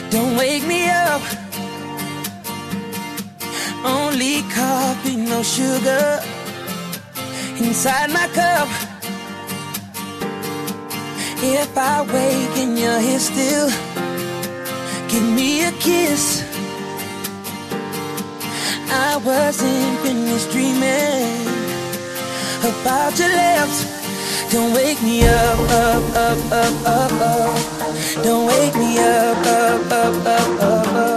Don't 0.09 0.35
wake 0.37 0.65
me 0.65 0.87
up 0.89 1.21
only 4.17 4.41
coffee, 4.49 5.15
no 5.15 5.43
sugar 5.43 6.19
inside 7.59 8.09
my 8.09 8.27
cup. 8.33 8.67
If 11.43 11.77
I 11.77 12.01
wake 12.01 12.57
and 12.57 12.79
you're 12.79 12.99
here 12.99 13.19
still, 13.19 13.69
give 15.07 15.27
me 15.37 15.65
a 15.65 15.71
kiss. 15.73 16.43
I 18.89 19.17
wasn't 19.23 19.99
finished 19.99 20.49
dreaming 20.51 21.45
about 22.69 23.13
your 23.19 23.29
lips. 23.41 23.77
Don't 24.51 24.73
wake 24.73 24.99
me 25.03 25.27
up, 25.27 25.59
up, 25.85 26.03
up, 26.25 26.39
up, 26.63 26.75
up, 26.87 27.11
up. 27.21 28.23
Don't 28.23 28.47
wake 28.47 28.75
me 28.77 28.97
up, 28.97 29.45
up, 29.45 29.91
up, 29.91 30.25
up, 30.25 30.61
up, 30.61 30.87
up. 30.87 31.16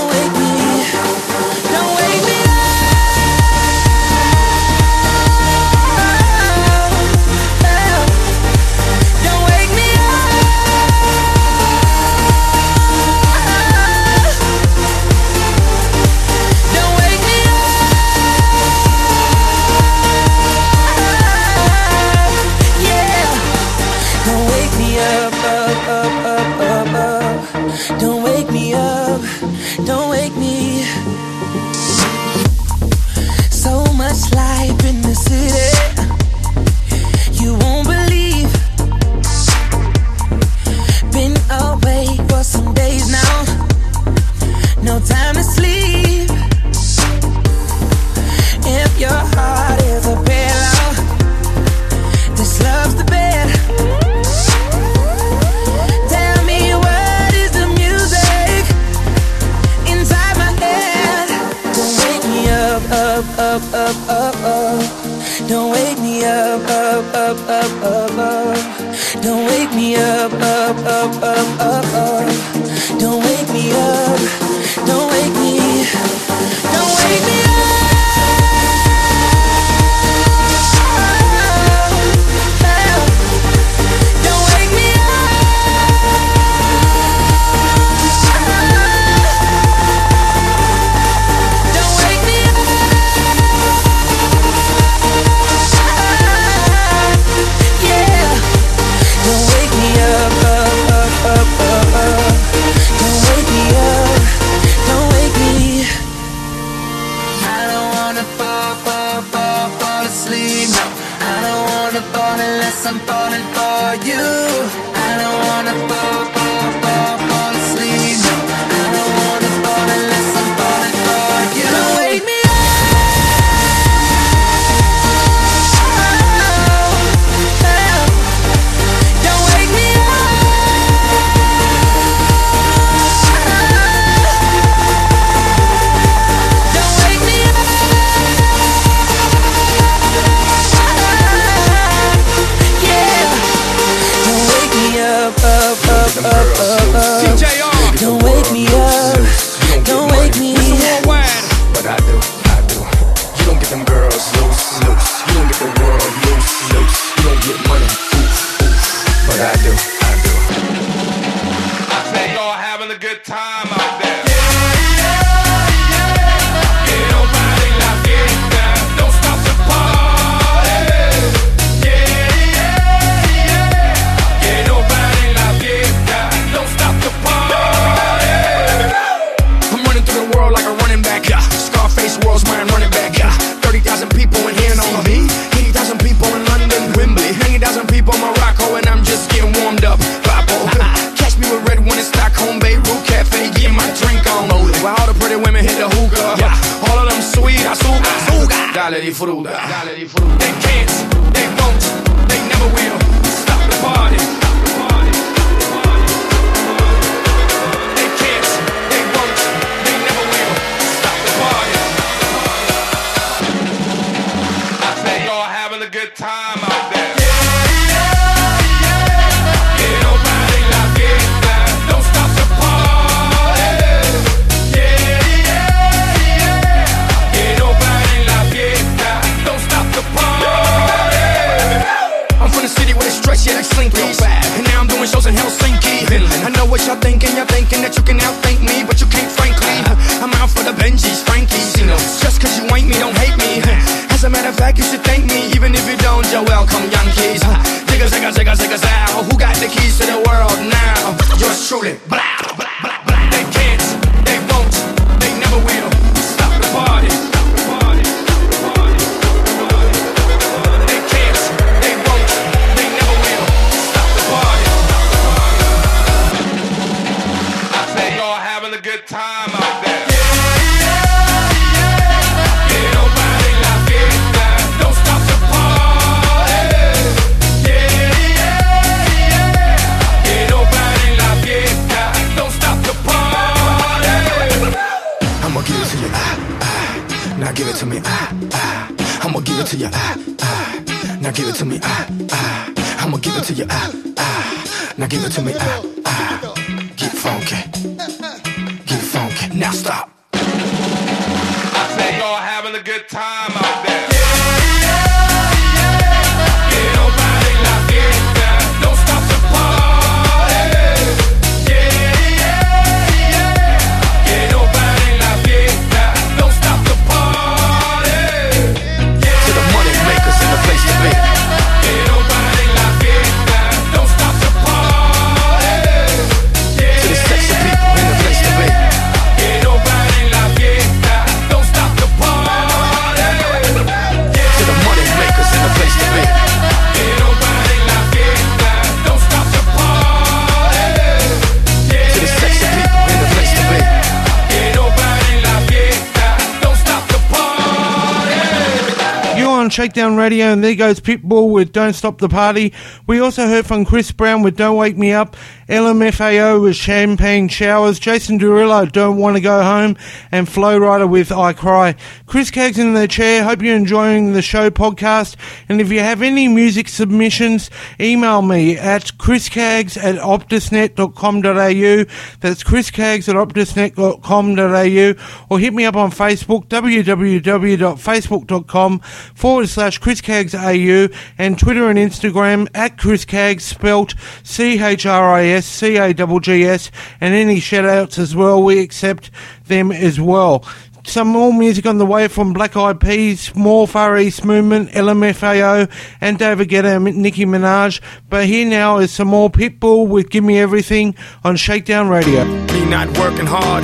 Shakedown 349.71 350.15
Radio, 350.15 350.47
and 350.47 350.63
there 350.63 350.75
goes 350.75 350.99
Pitbull 350.99 351.51
with 351.51 351.71
Don't 351.71 351.93
Stop 351.93 352.17
the 352.17 352.29
Party. 352.29 352.73
We 353.07 353.19
also 353.19 353.47
heard 353.47 353.65
from 353.65 353.85
Chris 353.85 354.11
Brown 354.11 354.43
with 354.43 354.57
Don't 354.57 354.75
Wake 354.75 354.97
Me 354.97 355.13
Up, 355.13 355.35
LMFAO 355.71 356.61
with 356.61 356.75
Champagne 356.75 357.47
Showers, 357.47 357.97
Jason 357.97 358.37
Derulo, 358.37 358.91
Don't 358.91 359.15
Want 359.15 359.37
to 359.37 359.41
Go 359.41 359.63
Home, 359.63 359.95
and 360.29 360.49
Flo 360.49 360.77
Rida 360.77 361.09
with 361.09 361.31
I 361.31 361.53
Cry. 361.53 361.95
Chris 362.25 362.51
Caggs 362.51 362.77
in 362.77 362.93
the 362.93 363.07
chair, 363.07 363.45
hope 363.45 363.61
you're 363.61 363.77
enjoying 363.77 364.33
the 364.33 364.41
show 364.41 364.69
podcast, 364.69 365.37
and 365.69 365.79
if 365.79 365.89
you 365.89 366.01
have 366.01 366.21
any 366.21 366.49
music 366.49 366.89
submissions, 366.89 367.69
email 368.01 368.41
me 368.41 368.77
at 368.77 369.17
chriscaggs 369.17 369.95
at 369.95 370.15
optusnet.com.au, 370.15 372.03
that's 372.41 372.63
chriscaggs 372.63 373.29
at 373.29 373.35
optusnet.com.au, 373.35 375.45
or 375.49 375.59
hit 375.59 375.73
me 375.73 375.85
up 375.85 375.95
on 375.95 376.11
Facebook, 376.11 376.65
www.facebook.com 376.65 378.99
forward 378.99 379.69
slash 379.69 380.01
chriscaggsau 380.01 381.15
and 381.37 381.57
Twitter 381.57 381.89
and 381.89 381.97
Instagram 381.97 382.67
at 382.73 382.97
chriscaggs 382.97 383.61
spelt 383.61 384.15
C-H-R-I-S, 384.43 385.60
C 385.65 385.97
A 385.97 386.13
W 386.13 386.39
G 386.39 386.65
S 386.65 386.91
and 387.19 387.33
any 387.33 387.59
shout 387.59 387.85
outs 387.85 388.17
as 388.17 388.35
well. 388.35 388.61
We 388.61 388.79
accept 388.79 389.31
them 389.67 389.91
as 389.91 390.19
well. 390.19 390.65
Some 391.03 391.29
more 391.29 391.51
music 391.51 391.87
on 391.87 391.97
the 391.97 392.05
way 392.05 392.27
from 392.27 392.53
Black 392.53 392.77
Eyed 392.77 392.99
Peas, 392.99 393.55
more 393.55 393.87
Far 393.87 394.19
East 394.19 394.45
Movement, 394.45 394.91
LMFAO, 394.91 395.91
and 396.21 396.37
David 396.37 396.69
Guetta 396.69 396.95
and 396.95 397.17
Nicki 397.17 397.45
Minaj. 397.45 398.01
But 398.29 398.45
here 398.45 398.69
now 398.69 398.99
is 398.99 399.11
some 399.11 399.27
more 399.27 399.49
Pitbull 399.49 400.07
with 400.07 400.29
Give 400.29 400.43
Me 400.43 400.59
Everything 400.59 401.15
on 401.43 401.55
Shakedown 401.55 402.07
Radio. 402.07 402.45
Me 402.45 402.85
not 402.85 403.17
working 403.17 403.47
hard 403.47 403.83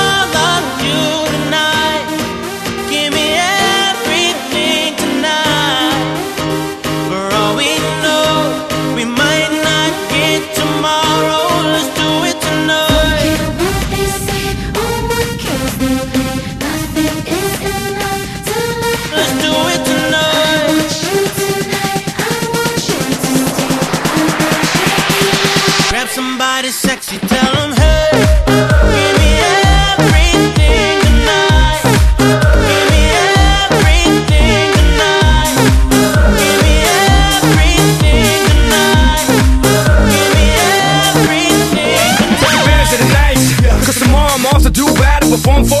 somebody 26.41 26.69
sexy, 26.69 27.19
tell 27.27 27.53
them, 27.53 27.71
hey. 27.73 27.91
Perform 45.31 45.63
for 45.63 45.80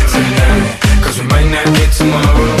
might 1.29 1.49
not 1.49 1.65
get 1.75 1.91
tomorrow. 1.91 2.60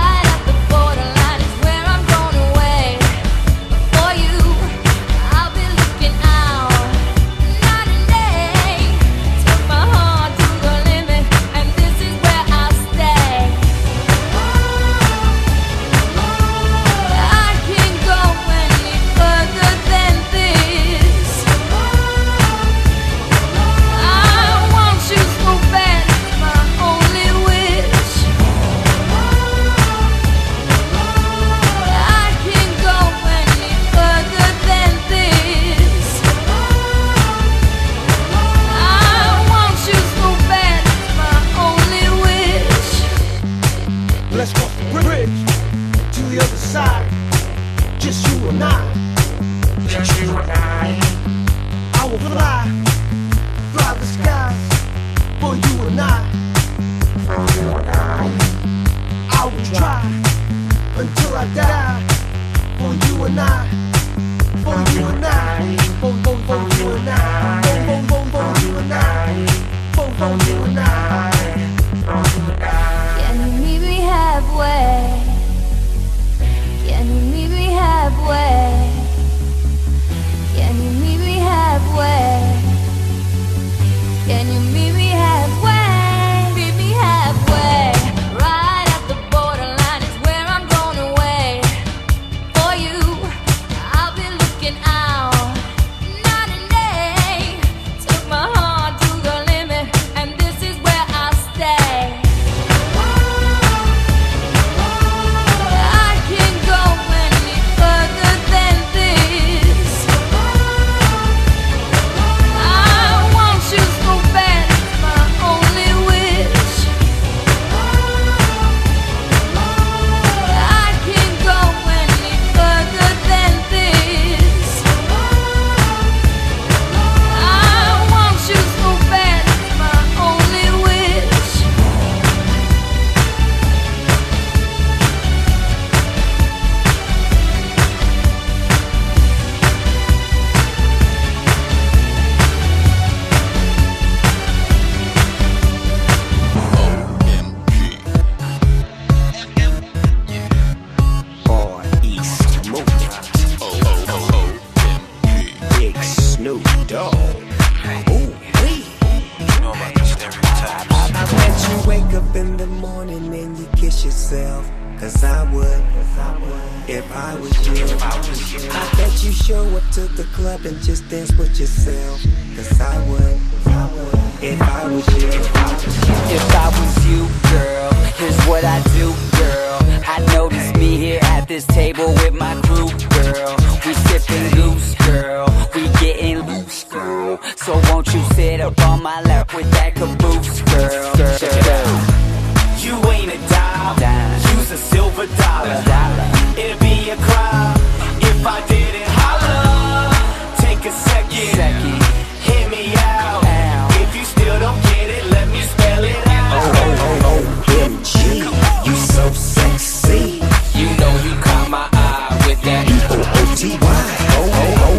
T 213.61 213.67
Y 213.69 213.77
O 213.77 214.41
O 214.57 214.65
O 214.87 214.91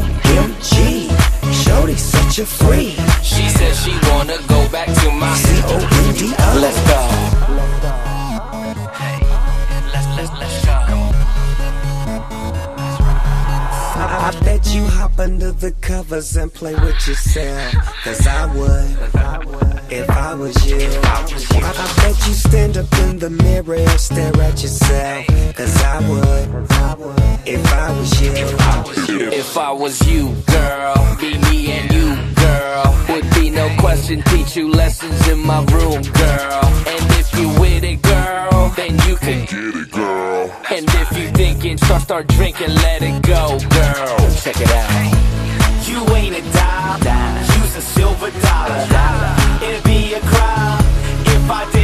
M 0.45 0.55
G. 0.63 1.11
Shorty 1.53 1.97
such 1.97 2.39
a 2.39 2.47
freak. 2.47 2.95
She 3.21 3.49
said 3.49 3.75
she 3.75 3.91
wanna 4.09 4.39
go 4.47 4.69
back 4.71 4.87
to 4.87 5.11
my 5.11 5.35
C 5.35 5.61
O 5.65 5.79
N 6.07 6.15
D 6.15 6.33
O. 6.39 6.59
Let's 6.63 6.79
go. 6.87 7.01
Let's 10.39 10.65
go. 10.65 10.97
I 14.29 14.31
bet 14.45 14.65
you 14.73 14.85
hop 14.87 15.19
under 15.19 15.51
the 15.51 15.73
covers 15.81 16.37
and 16.37 16.55
play 16.55 16.75
with 16.75 17.09
yourself. 17.09 17.75
Cause 18.05 18.25
I 18.29 18.47
would, 18.47 18.97
if 19.91 20.09
I 20.09 20.35
was 20.35 20.55
you. 20.65 20.77
I 20.77 21.95
bet 21.97 22.17
you 22.29 22.35
stand 22.35 22.79
up 22.79 22.93
in 23.01 23.19
the 23.19 23.31
mirror 23.31 23.75
and 23.75 23.99
stare 23.99 24.41
at 24.41 24.63
yourself. 24.63 25.27
Cause 25.57 25.83
I 25.83 25.99
would, 26.09 26.71
I 26.71 26.95
would 26.95 27.32
if 27.47 27.73
I 27.73 27.91
was 27.93 28.21
you. 28.21 29.31
If 29.31 29.57
I 29.57 29.73
was 29.73 30.09
you, 30.09 30.35
girl, 30.47 31.17
be 31.21 31.39
me 31.51 31.73
and 31.73 31.93
you, 31.93 32.35
girl. 32.35 33.07
Would 33.09 33.35
be 33.35 33.51
no 33.51 33.69
question, 33.79 34.23
teach 34.23 34.57
you 34.57 34.71
lessons 34.71 35.29
in 35.29 35.39
my 35.39 35.59
room, 35.67 36.03
girl. 36.03 36.65
And 36.87 37.05
if 37.19 37.37
you 37.39 37.49
with 37.61 37.85
it, 37.85 38.03
girl, 38.03 38.73
then 38.77 38.93
you 39.09 39.17
can 39.17 39.45
get 39.47 39.53
it, 39.53 39.91
girl. 39.91 40.51
And 40.71 40.87
if 40.89 41.19
you 41.19 41.31
thinking, 41.31 41.77
start, 41.79 42.03
start 42.03 42.27
drinking, 42.29 42.75
let 42.75 43.03
it 43.03 43.23
go, 43.23 43.59
girl. 43.69 44.31
Check 44.43 44.61
it 44.61 44.71
out. 44.71 45.29
You 45.87 46.01
ain't 46.15 46.37
a 46.37 46.43
dime, 46.53 47.37
use 47.61 47.77
a 47.77 47.83
silver 47.83 48.31
dollar. 48.31 49.37
It'd 49.63 49.85
be 49.85 50.15
a 50.15 50.21
crime 50.21 50.85
if 51.27 51.51
I 51.51 51.71
didn't 51.73 51.82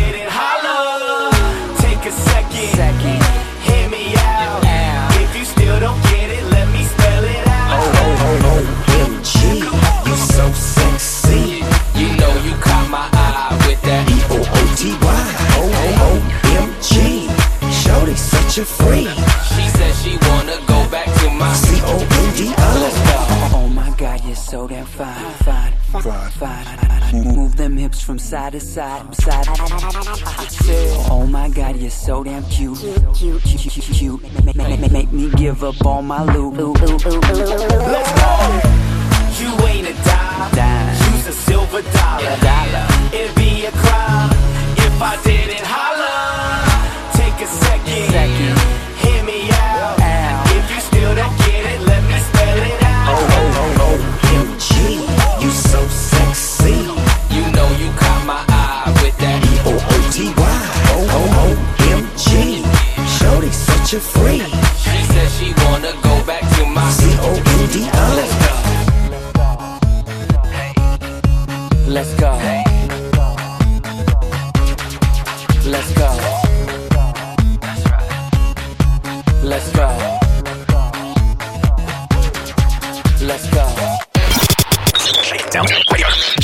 Such 18.64 18.80
a. 18.80 19.14
She 19.55 19.68
said 19.68 19.94
she 20.02 20.16
wanna 20.26 20.59
go 20.66 20.82
back 20.90 21.06
to 21.20 21.30
my 21.30 21.52
C-O-N-D-O. 21.52 23.52
Oh 23.55 23.68
my 23.68 23.89
god, 23.97 24.24
you're 24.24 24.35
so 24.35 24.66
damn 24.66 24.85
fine, 24.85 25.30
fine, 25.44 25.72
fine, 26.02 26.30
fine. 26.32 26.76
Move 27.36 27.55
them 27.56 27.76
hips 27.76 28.01
from 28.02 28.18
side 28.18 28.55
to 28.55 28.60
side, 28.60 29.14
side. 29.14 29.47
Oh 31.09 31.24
my 31.30 31.48
god, 31.51 31.76
you're 31.76 31.89
so 31.89 32.24
damn 32.24 32.43
cute, 32.47 32.80
cute, 33.14 33.40
cute, 33.44 33.60
cute, 33.60 33.85
cute. 33.85 34.20
Make, 34.90 35.12
me 35.12 35.30
give 35.36 35.62
up 35.62 35.76
all 35.86 36.02
my 36.02 36.24
loot. 36.24 36.55
Let's 36.59 36.82
go. 36.82 36.97
You 39.39 39.56
ain't 39.68 39.86
a 39.86 39.93
dime, 40.02 40.52
use 41.14 41.28
a 41.28 41.32
silver 41.32 41.82
dollar. 41.82 42.36
It'd 43.12 43.36
be 43.36 43.66
a 43.66 43.70
crime 43.70 44.32
if 44.78 45.01
I 45.01 45.16
didn't 45.22 45.64
holler. 45.64 46.38
Take 47.39 47.47
a 47.47 47.52
second, 47.52 48.59
hear 48.98 49.23
me 49.23 49.48
out. 49.52 49.94
If 50.51 50.74
you 50.74 50.81
still 50.81 51.15
don't 51.15 51.39
get 51.39 51.66
it, 51.73 51.81
let 51.86 52.02
me 52.02 52.19
spell 52.19 52.59
it 52.66 52.82
out. 52.82 53.15
Oh, 53.15 53.28
oh, 53.39 53.55
oh, 53.55 53.94
O-O-O-M-G, 53.94 54.73
you 55.44 55.51
so 55.51 55.86
sexy. 55.86 56.74
You 57.31 57.44
know 57.55 57.69
you 57.78 57.93
caught 57.94 58.24
my 58.27 58.44
eye 58.48 58.90
with 59.05 59.16
that 59.19 59.39
E-O-O-T-Y, 59.55 60.59
O-O-M-G. 60.98 62.65
Shorty 63.06 63.52
such 63.52 63.93
a 63.94 64.01
freak. 64.01 64.43
She 64.74 64.98
said 65.06 65.31
she 65.39 65.55
wanna 65.62 65.93
go 66.02 66.20
back 66.27 66.43
to 66.56 66.66
my 66.66 66.90
C-O-N-D-O. 66.90 68.02
Let's 71.94 72.15
go. 72.15 72.32
Let's 72.35 72.68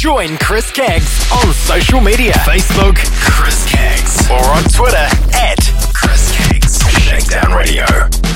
Join 0.05 0.37
Chris 0.37 0.71
Caggs 0.71 1.33
on 1.33 1.55
social 1.55 1.99
media 1.99 2.33
Facebook, 2.33 2.97
Chris 3.25 3.65
Caggs, 3.65 4.31
or 4.31 4.45
on 4.55 4.63
Twitter 4.65 5.09
at 5.33 5.57
Chris 5.95 6.31
Caggs. 6.37 6.79
Shakedown 7.01 7.57
Radio. 7.57 8.34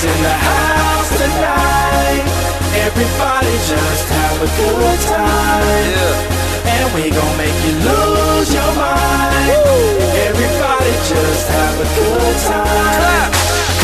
Rock 0.00 0.16
in 0.16 0.22
the 0.22 0.32
house 0.32 1.10
tonight. 1.18 2.24
Everybody 2.74 3.52
just 3.68 4.08
have 4.08 4.38
a 4.40 4.50
good 4.56 5.00
time. 5.00 6.40
And 6.64 6.94
we 6.94 7.10
gon' 7.10 7.36
make 7.36 7.58
you 7.64 7.74
lose 7.84 8.52
your 8.52 8.72
mind. 8.76 9.50
Everybody 10.28 10.92
just 11.04 11.48
have 11.48 11.76
a 11.80 11.88
good 11.96 12.36
time. 12.48 13.30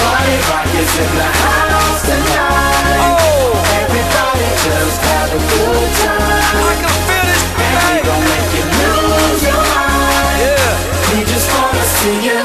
Party 0.01 0.37
rock 0.49 0.71
is 0.81 0.93
in 1.05 1.13
the 1.21 1.31
house 1.45 2.03
tonight. 2.03 3.17
Oh. 3.21 3.81
Everybody 3.83 4.49
just 4.65 5.01
have 5.11 5.31
a 5.33 5.41
good 5.53 5.91
time. 6.01 6.65
I 6.65 6.75
can 6.81 6.97
feel 7.09 7.25
this 7.29 7.45
And 7.61 7.77
we 7.89 7.97
gon' 8.09 8.25
make 8.33 8.51
you 8.57 8.65
lose 8.81 9.43
your 9.43 9.63
mind. 9.75 10.39
Yeah. 10.41 10.73
We 11.13 11.19
just 11.25 11.49
wanna 11.53 11.85
see 12.01 12.19
you. 12.29 12.41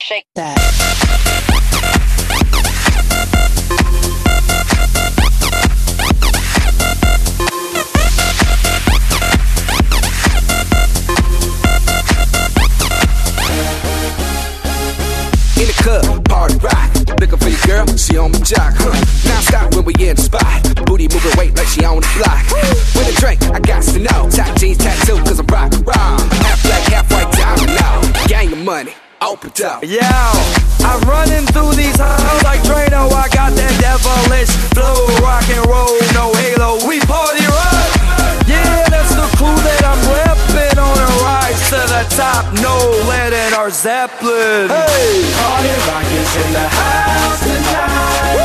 Shake 0.00 0.26
that. 0.34 0.85
Yo, 29.86 30.02
I'm 30.82 30.98
running 31.06 31.46
through 31.54 31.70
these 31.78 31.94
halls 31.94 32.42
like 32.42 32.58
Drano. 32.66 33.06
I 33.06 33.30
got 33.30 33.54
that 33.54 33.70
devilish 33.78 34.50
flow, 34.74 35.06
rock 35.22 35.46
and 35.46 35.62
roll, 35.70 35.94
no 36.10 36.34
halo. 36.34 36.82
We 36.90 36.98
party 37.06 37.46
rock. 37.46 37.94
Yeah, 38.50 38.82
that's 38.90 39.14
the 39.14 39.30
crew 39.38 39.54
that 39.54 39.86
I'm 39.86 40.02
repping 40.10 40.74
on 40.74 40.90
a 40.90 41.10
rise 41.22 41.62
to 41.70 41.78
the 41.86 42.02
top. 42.18 42.50
No 42.58 42.74
lead 43.06 43.30
in 43.30 43.54
our 43.54 43.70
Zeppelin. 43.70 44.74
Hey, 44.74 45.22
Party 45.38 45.70
rock 45.86 46.08
is 46.18 46.34
in 46.34 46.50
the 46.50 46.66
house 46.66 47.46
tonight. 47.46 48.42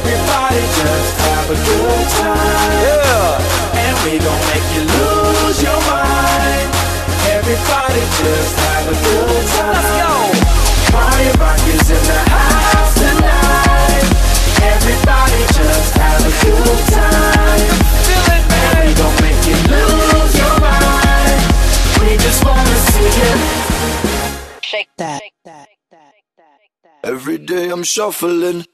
Everybody 0.00 0.64
just 0.64 1.12
have 1.28 1.46
a 1.52 1.58
good 1.60 2.06
time. 2.24 2.72
Yeah. 2.88 3.84
And 3.84 3.96
we 4.00 4.16
gon' 4.16 4.44
make 4.48 4.68
you 4.72 4.88
lose 4.88 5.60
your 5.60 5.76
mind. 5.92 6.72
Everybody 7.36 8.00
just 8.16 8.56
have 8.64 8.88
a 8.88 8.96
good 8.96 9.44
time. 9.60 9.76
Let's 9.76 9.92
go. 10.40 10.43
Party 10.94 11.30
rock 11.42 11.60
is 11.74 11.90
in 11.96 12.02
the 12.10 12.20
house 12.36 12.94
tonight. 13.02 14.06
Everybody 14.72 15.40
just 15.58 15.92
have 16.02 16.22
a 16.30 16.32
good 16.42 16.82
time. 16.98 17.72
Feel 18.06 18.26
it, 18.36 18.44
man. 18.50 18.76
And 18.76 18.88
we 18.88 18.92
gon' 19.00 19.16
make 19.24 19.42
you 19.50 19.58
lose 19.74 20.34
your 20.42 20.56
mind. 20.66 21.40
We 22.00 22.10
just 22.26 22.40
wanna 22.46 22.76
see 22.90 23.10
you. 23.20 23.32
Shake 24.70 24.92
that. 24.98 25.22
Every 27.02 27.38
day 27.38 27.70
I'm 27.70 27.82
shuffling. 27.82 28.60
Shuffling, 28.60 28.73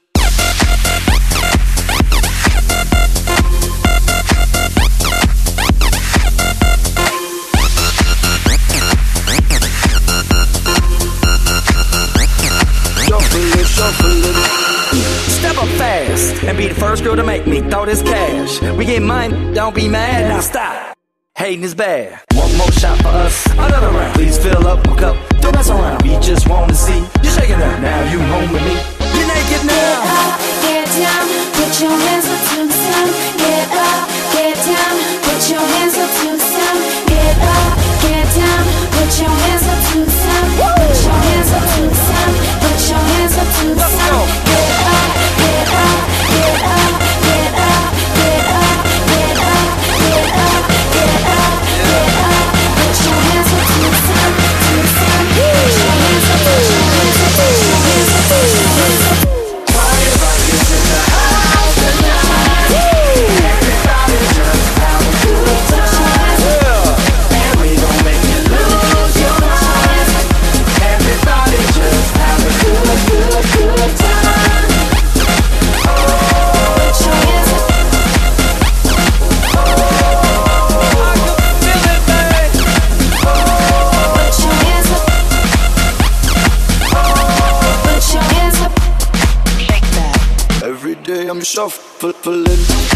be 16.61 16.67
the 16.67 16.79
first 16.79 17.03
girl 17.03 17.15
to 17.15 17.23
make 17.23 17.47
me 17.47 17.59
throw 17.71 17.85
this 17.85 18.03
cash. 18.03 18.61
We 18.77 18.85
get 18.85 19.01
mine, 19.01 19.53
don't 19.53 19.73
be 19.73 19.87
mad, 19.87 20.29
now 20.29 20.41
stop. 20.41 20.95
Hating 21.35 21.63
is 21.63 21.73
bad. 21.73 22.21
One 22.35 22.55
more 22.55 22.71
shot 22.73 22.97
for 23.01 23.13
us, 23.25 23.47
another 23.53 23.89
round. 23.89 24.13
Please 24.13 24.37
fill 24.37 24.67
up 24.67 24.85
my 24.85 24.95
cup, 24.95 25.15
don't 25.41 25.55
mess 25.55 25.69
around. 25.71 26.03
We 26.03 26.13
just 26.19 26.47
wanna 26.47 26.75
see 26.75 27.01
you 27.23 27.29
shaking 27.33 27.61
up. 27.67 27.79
Now 27.81 27.99
you 28.11 28.19
home 28.33 28.51
with 28.53 28.63
me. 28.69 28.75
You're 29.15 29.29
naked 29.33 29.63
now. 29.65 30.05
Get 30.05 30.21
up, 30.21 30.37
get 30.61 30.85
down, 31.01 31.25
put 31.57 31.73
your 31.81 31.97
hands 32.05 32.27
up 32.33 32.41
to 32.49 32.59
the 32.69 32.77
sun. 32.85 33.07
Get 33.41 33.67
up, 33.89 34.01
get 34.35 34.55
down, 34.69 34.95
put 35.25 35.41
your 35.49 35.65
hands 35.73 35.95
up 36.03 36.11
to 36.19 36.27
the 36.37 36.45
sun. 36.53 36.75
Get 37.09 37.37
up, 37.57 37.69
get 38.05 38.27
down, 38.37 38.63
put 38.93 39.11
your 39.17 39.33
hands 39.41 39.65
up 39.73 39.79
to 39.89 39.97
the 40.05 40.13
sun. 40.21 40.45
Put 40.77 40.97
your 41.09 41.19
hands 41.25 41.51
up 41.57 41.65
to 41.73 41.81
the 41.89 41.99
sun. 42.05 42.29
Put 42.61 42.79
your 42.91 43.03
hands 43.09 43.35
up 43.41 43.49
to 43.57 43.65
the 43.73 43.87
sun. 43.97 44.50
yourself, 91.61 92.23
pulling. 92.23 92.90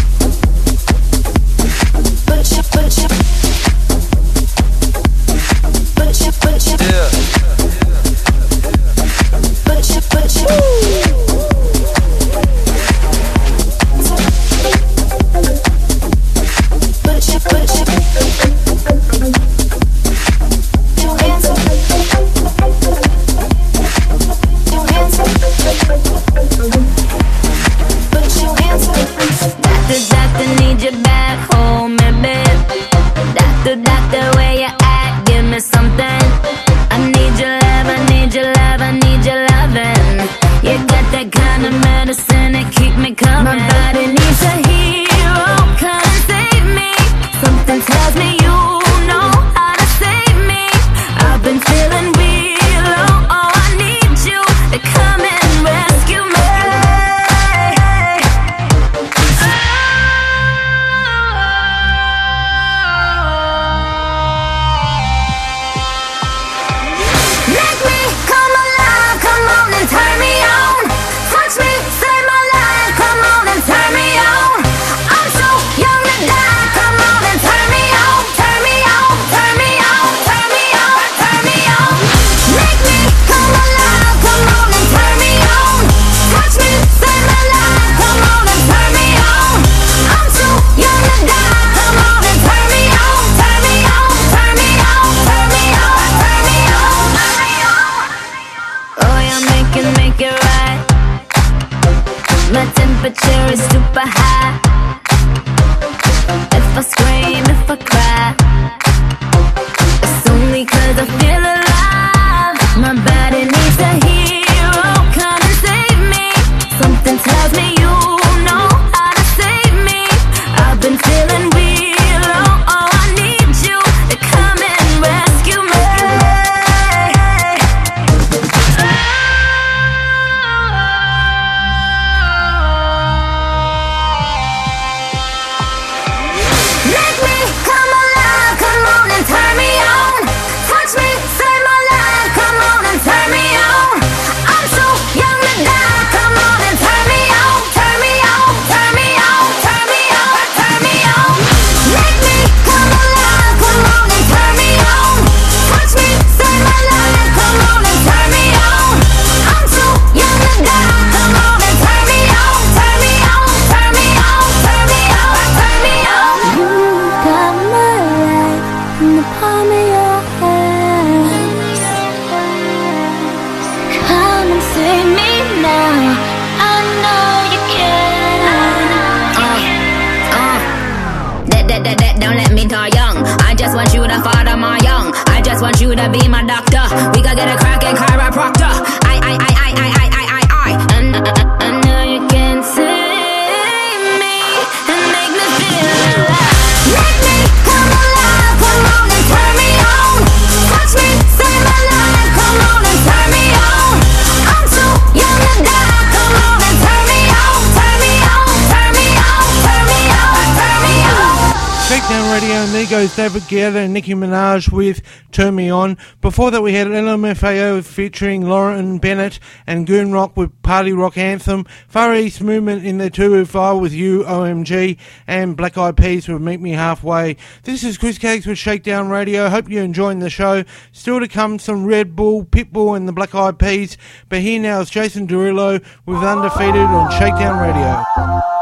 together 213.66 213.80
and 213.80 213.94
Nicki 213.94 214.14
Minaj 214.14 214.70
with 214.70 215.02
Turn 215.32 215.56
Me 215.56 215.68
On. 215.68 215.98
Before 216.20 216.52
that, 216.52 216.62
we 216.62 216.74
had 216.74 216.86
LMFAO 216.86 217.84
featuring 217.84 218.48
Lauren 218.48 218.98
Bennett 218.98 219.40
and 219.66 219.88
GoonRock 219.88 220.36
with 220.36 220.62
Party 220.62 220.92
Rock 220.92 221.18
Anthem, 221.18 221.66
Far 221.88 222.14
East 222.14 222.40
Movement 222.40 222.84
in 222.84 222.98
their 222.98 223.10
205 223.10 223.78
with 223.78 223.92
You, 223.92 224.22
OMG, 224.22 224.98
and 225.26 225.56
Black 225.56 225.76
Eyed 225.76 225.96
Peas 225.96 226.28
with 226.28 226.40
Meet 226.40 226.60
Me 226.60 226.70
Halfway. 226.72 227.36
This 227.64 227.82
is 227.82 227.98
Chris 227.98 228.18
Caggs 228.18 228.46
with 228.46 228.56
Shakedown 228.56 229.08
Radio. 229.08 229.48
Hope 229.48 229.68
you're 229.68 229.82
enjoying 229.82 230.20
the 230.20 230.30
show. 230.30 230.62
Still 230.92 231.18
to 231.18 231.26
come, 231.26 231.58
some 231.58 231.86
Red 231.86 232.14
Bull, 232.14 232.44
Pitbull, 232.44 232.96
and 232.96 233.08
the 233.08 233.12
Black 233.12 233.34
Eyed 233.34 233.58
Peas. 233.58 233.98
But 234.28 234.42
here 234.42 234.62
now 234.62 234.80
is 234.80 234.90
Jason 234.90 235.26
Derulo 235.26 235.84
with 236.06 236.18
Undefeated 236.18 236.76
on 236.76 237.10
Shakedown 237.10 237.58
Radio. 237.58 238.55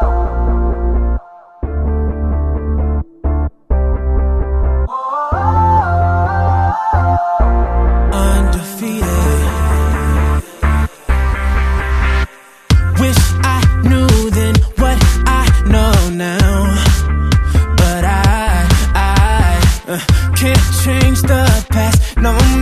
no 22.25 22.54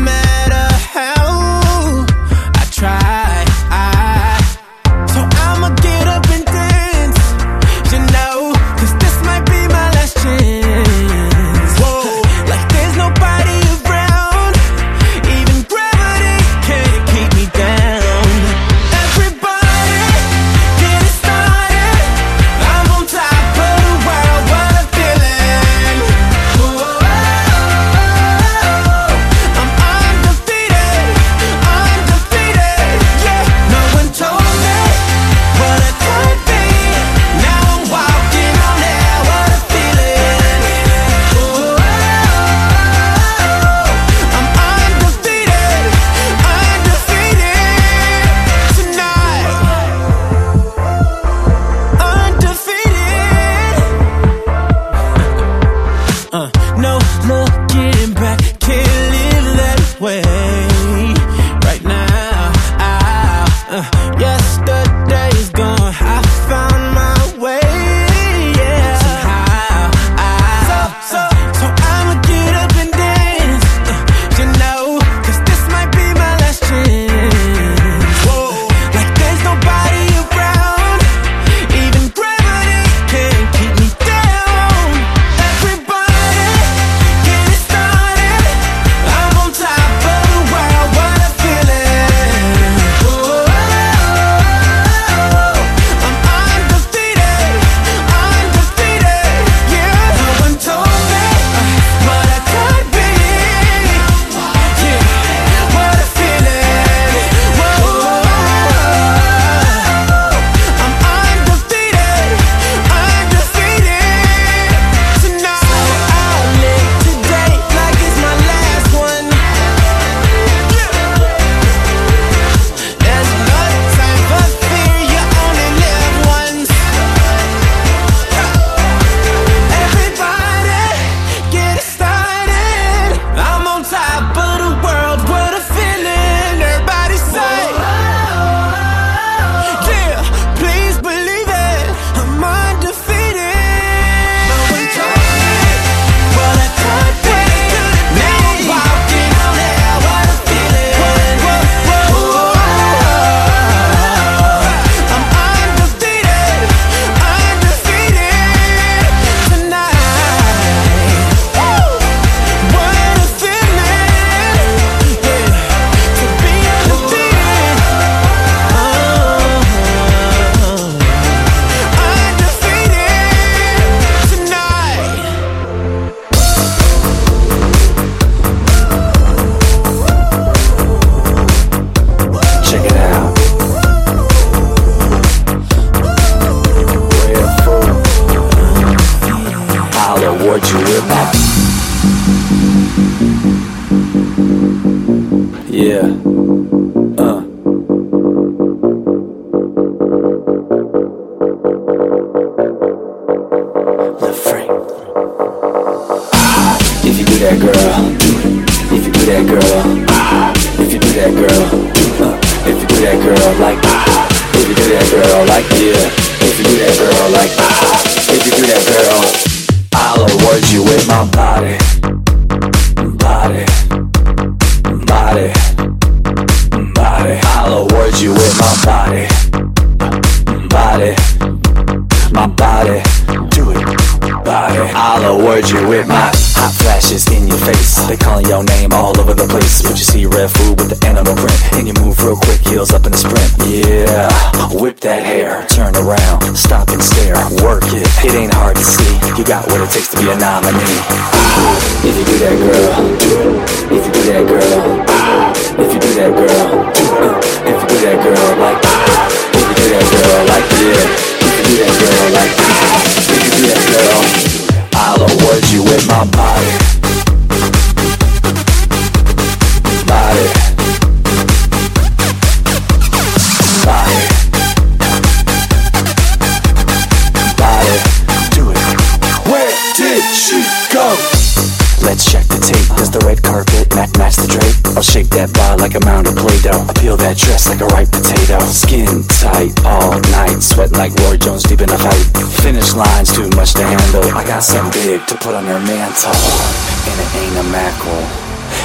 that 286.05 286.11
bar 286.11 286.23
like 286.23 286.27
a 286.27 286.31
of 286.31 286.37
Play-Doh. 286.37 286.87
I 286.89 286.93
peel 287.01 287.17
that 287.17 287.37
dress 287.37 287.69
like 287.69 287.81
a 287.81 287.87
ripe 287.87 288.11
potato. 288.11 288.59
Skin 288.67 289.23
tight 289.29 289.73
all 289.85 290.19
night, 290.33 290.63
sweating 290.63 290.99
like 290.99 291.13
Roy 291.27 291.37
Jones 291.37 291.63
deep 291.63 291.81
in 291.81 291.91
a 291.91 291.99
fight. 291.99 292.27
Finish 292.63 292.95
lines 292.95 293.33
too 293.33 293.49
much 293.57 293.75
to 293.75 293.85
handle. 293.85 294.25
I 294.37 294.45
got 294.45 294.63
something 294.63 294.93
big 295.03 295.27
to 295.27 295.35
put 295.37 295.55
on 295.55 295.65
her 295.65 295.81
mantle, 295.81 296.35
and 296.35 297.17
it 297.21 297.31
ain't 297.37 297.57
a 297.59 297.67
mackerel. 297.71 298.25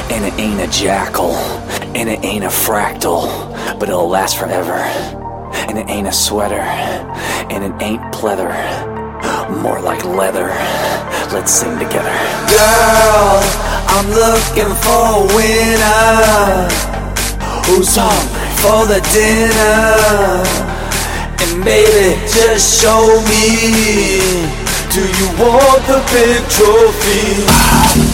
And 0.09 0.25
it 0.25 0.33
ain't 0.39 0.61
a 0.61 0.67
jackal, 0.67 1.35
and 1.95 2.09
it 2.09 2.23
ain't 2.23 2.43
a 2.43 2.49
fractal, 2.49 3.27
but 3.79 3.89
it'll 3.89 4.07
last 4.07 4.37
forever. 4.37 4.75
And 5.67 5.77
it 5.77 5.89
ain't 5.89 6.07
a 6.07 6.11
sweater, 6.11 6.59
and 6.59 7.63
it 7.63 7.81
ain't 7.81 8.01
pleather, 8.13 8.51
more 9.61 9.81
like 9.81 10.03
leather. 10.05 10.47
Let's 11.33 11.51
sing 11.51 11.77
together. 11.77 12.11
Girl, 12.51 13.41
I'm 13.87 14.09
looking 14.11 14.73
for 14.83 15.23
a 15.23 15.35
winner 15.35 16.96
who's 17.67 17.95
hungry 17.99 18.47
for 18.63 18.87
the 18.87 19.03
dinner. 19.11 20.41
And 21.43 21.63
baby, 21.63 22.15
just 22.31 22.81
show 22.81 23.19
me. 23.27 24.57
Do 24.95 25.03
you 25.03 25.27
want 25.37 25.83
the 25.85 25.99
big 26.09 26.41
trophy? 26.49 27.43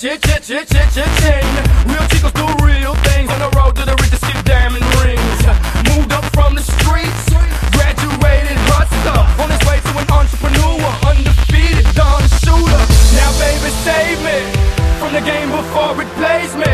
chit, 0.00 0.22
chit, 0.22 0.42
chit, 0.42 0.66
chit, 0.66 0.88
chit, 0.96 1.10
ting. 1.20 1.44
Real 1.84 2.06
chicos 2.08 2.32
do 2.32 2.48
real 2.64 2.94
things 3.04 3.28
on 3.28 3.40
the 3.44 3.52
road 3.52 3.76
to 3.76 3.84
the 3.84 3.92
richest, 4.00 4.24
get 4.24 4.40
diamond 4.48 4.80
rings. 4.96 5.40
Moved 5.92 6.12
up 6.16 6.24
from 6.32 6.56
the 6.56 6.64
streets, 6.64 7.28
graduated 7.76 8.56
hustler, 8.72 9.20
on 9.36 9.52
his 9.52 9.60
way 9.68 9.76
to 9.76 9.92
an 10.00 10.08
entrepreneur, 10.08 10.80
undefeated 11.04 11.84
Don 11.92 12.22
Shooter. 12.40 12.82
Now, 13.12 13.28
baby, 13.36 13.68
save 13.84 14.16
me 14.24 14.40
from 14.96 15.12
the 15.12 15.20
game 15.20 15.52
before 15.52 15.92
it 16.00 16.08
plays 16.16 16.56
me. 16.56 16.72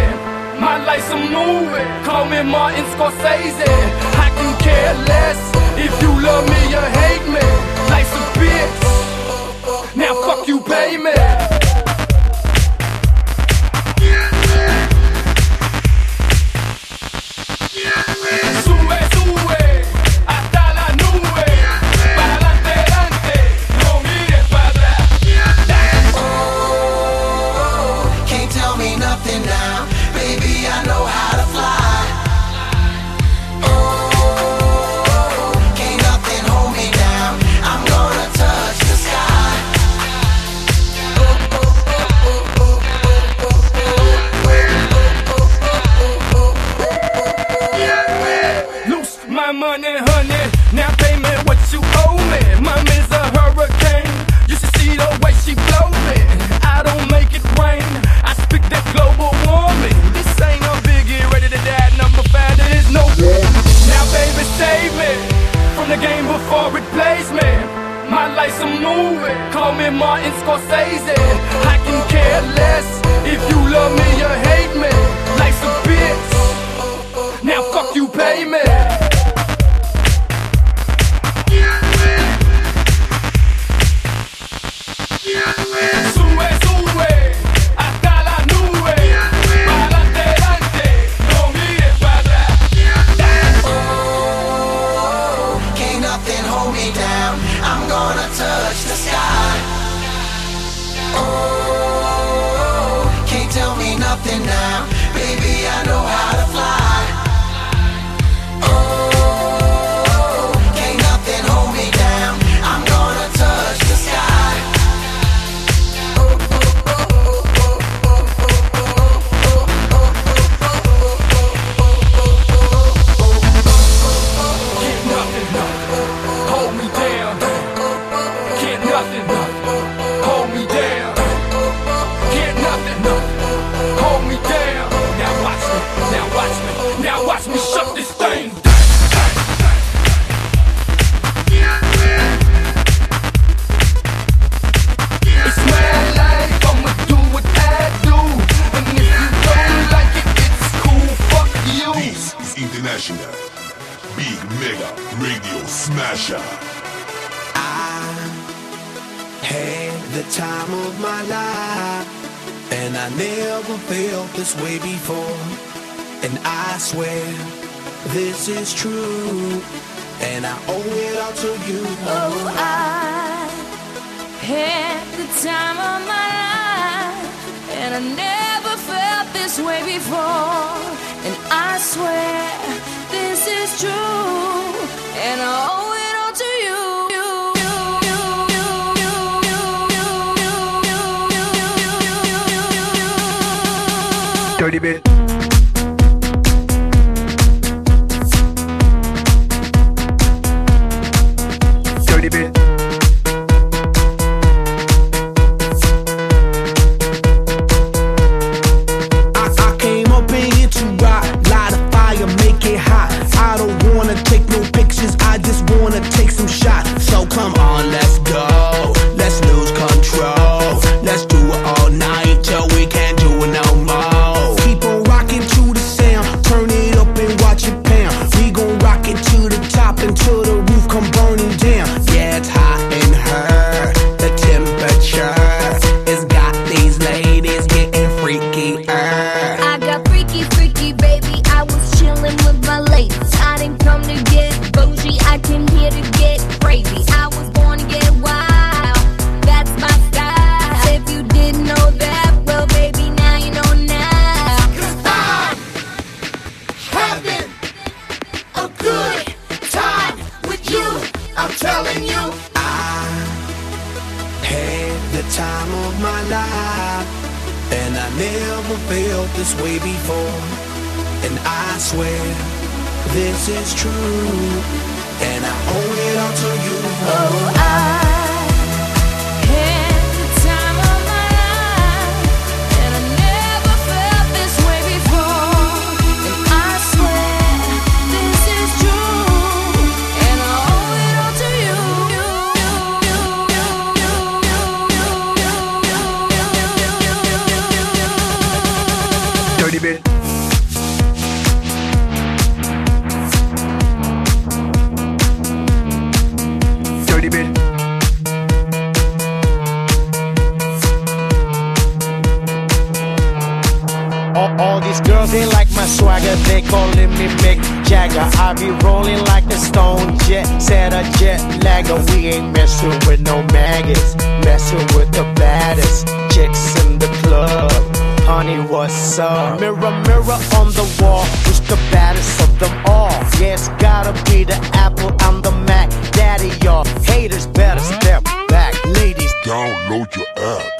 My 0.62 0.78
life's 0.86 1.10
a 1.10 1.18
movie, 1.18 1.82
call 2.06 2.30
me 2.30 2.46
Martin 2.46 2.86
Scorsese. 2.94 3.74
I 4.22 4.30
can 4.38 4.54
care 4.62 4.94
less 5.10 5.40
if 5.74 5.90
you 5.98 6.14
love 6.22 6.46
me 6.46 6.62
or 6.78 6.88
hate 7.02 7.26
me. 7.26 7.46
Life's 7.90 8.14
a 8.14 8.35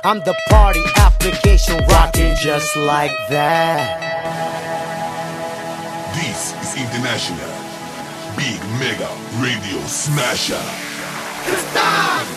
I'm 0.06 0.20
the 0.20 0.36
party 0.48 0.84
application 0.98 1.84
rocking 1.88 2.36
just 2.36 2.76
like 2.76 3.10
that. 3.28 3.98
This 6.14 6.54
is 6.62 6.76
International 6.80 7.50
Big 8.36 8.60
Mega 8.78 9.10
Radio 9.42 9.84
Smasher. 9.88 10.62
It's! 11.48 12.35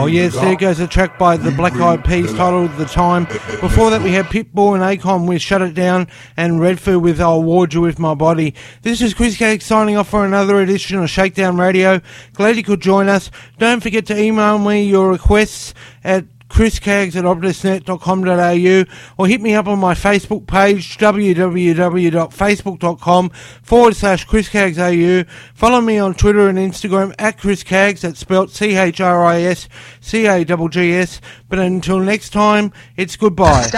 Oh 0.00 0.06
yes, 0.06 0.32
there 0.32 0.56
goes 0.56 0.80
a 0.80 0.86
track 0.86 1.18
by 1.18 1.36
the 1.36 1.50
Black 1.50 1.74
Eyed 1.74 2.02
Peas 2.02 2.32
titled 2.32 2.74
"The 2.78 2.86
Time." 2.86 3.26
Before 3.60 3.90
that, 3.90 4.00
we 4.00 4.12
had 4.12 4.24
Pitbull 4.24 4.72
and 4.72 4.82
Akon 4.82 5.28
with 5.28 5.42
"Shut 5.42 5.60
It 5.60 5.74
Down" 5.74 6.08
and 6.38 6.54
Redfoo 6.54 6.98
with 6.98 7.20
"I'll 7.20 7.34
Award 7.34 7.74
You 7.74 7.82
with 7.82 7.98
My 7.98 8.14
Body." 8.14 8.54
This 8.80 9.02
is 9.02 9.12
Chris 9.12 9.36
Caggs 9.36 9.66
signing 9.66 9.98
off 9.98 10.08
for 10.08 10.24
another 10.24 10.58
edition 10.62 10.98
of 10.98 11.10
Shakedown 11.10 11.58
Radio. 11.58 12.00
Glad 12.32 12.56
you 12.56 12.62
could 12.62 12.80
join 12.80 13.10
us. 13.10 13.30
Don't 13.58 13.82
forget 13.82 14.06
to 14.06 14.18
email 14.18 14.58
me 14.58 14.84
your 14.84 15.10
requests 15.10 15.74
at 16.02 16.24
chriscaggs 16.50 17.16
at 17.16 17.24
optusnet.com.au 17.24 18.84
or 19.16 19.26
hit 19.26 19.40
me 19.40 19.54
up 19.54 19.66
on 19.66 19.78
my 19.78 19.94
Facebook 19.94 20.46
page 20.46 20.98
www.facebook.com 20.98 23.30
forward 23.62 23.96
slash 23.96 24.26
chriscaggsau. 24.26 25.26
Follow 25.54 25.80
me 25.80 25.96
on 25.98 26.12
Twitter 26.14 26.48
and 26.48 26.58
Instagram 26.58 27.14
at 27.18 27.38
chriscaggs, 27.38 28.00
that's 28.00 28.18
spelt 28.18 28.50
C-H-R-I-S-C-A-G-G-S. 28.50 31.20
But 31.48 31.58
until 31.58 32.00
next 32.00 32.30
time, 32.30 32.72
it's 32.96 33.16
goodbye. 33.16 33.68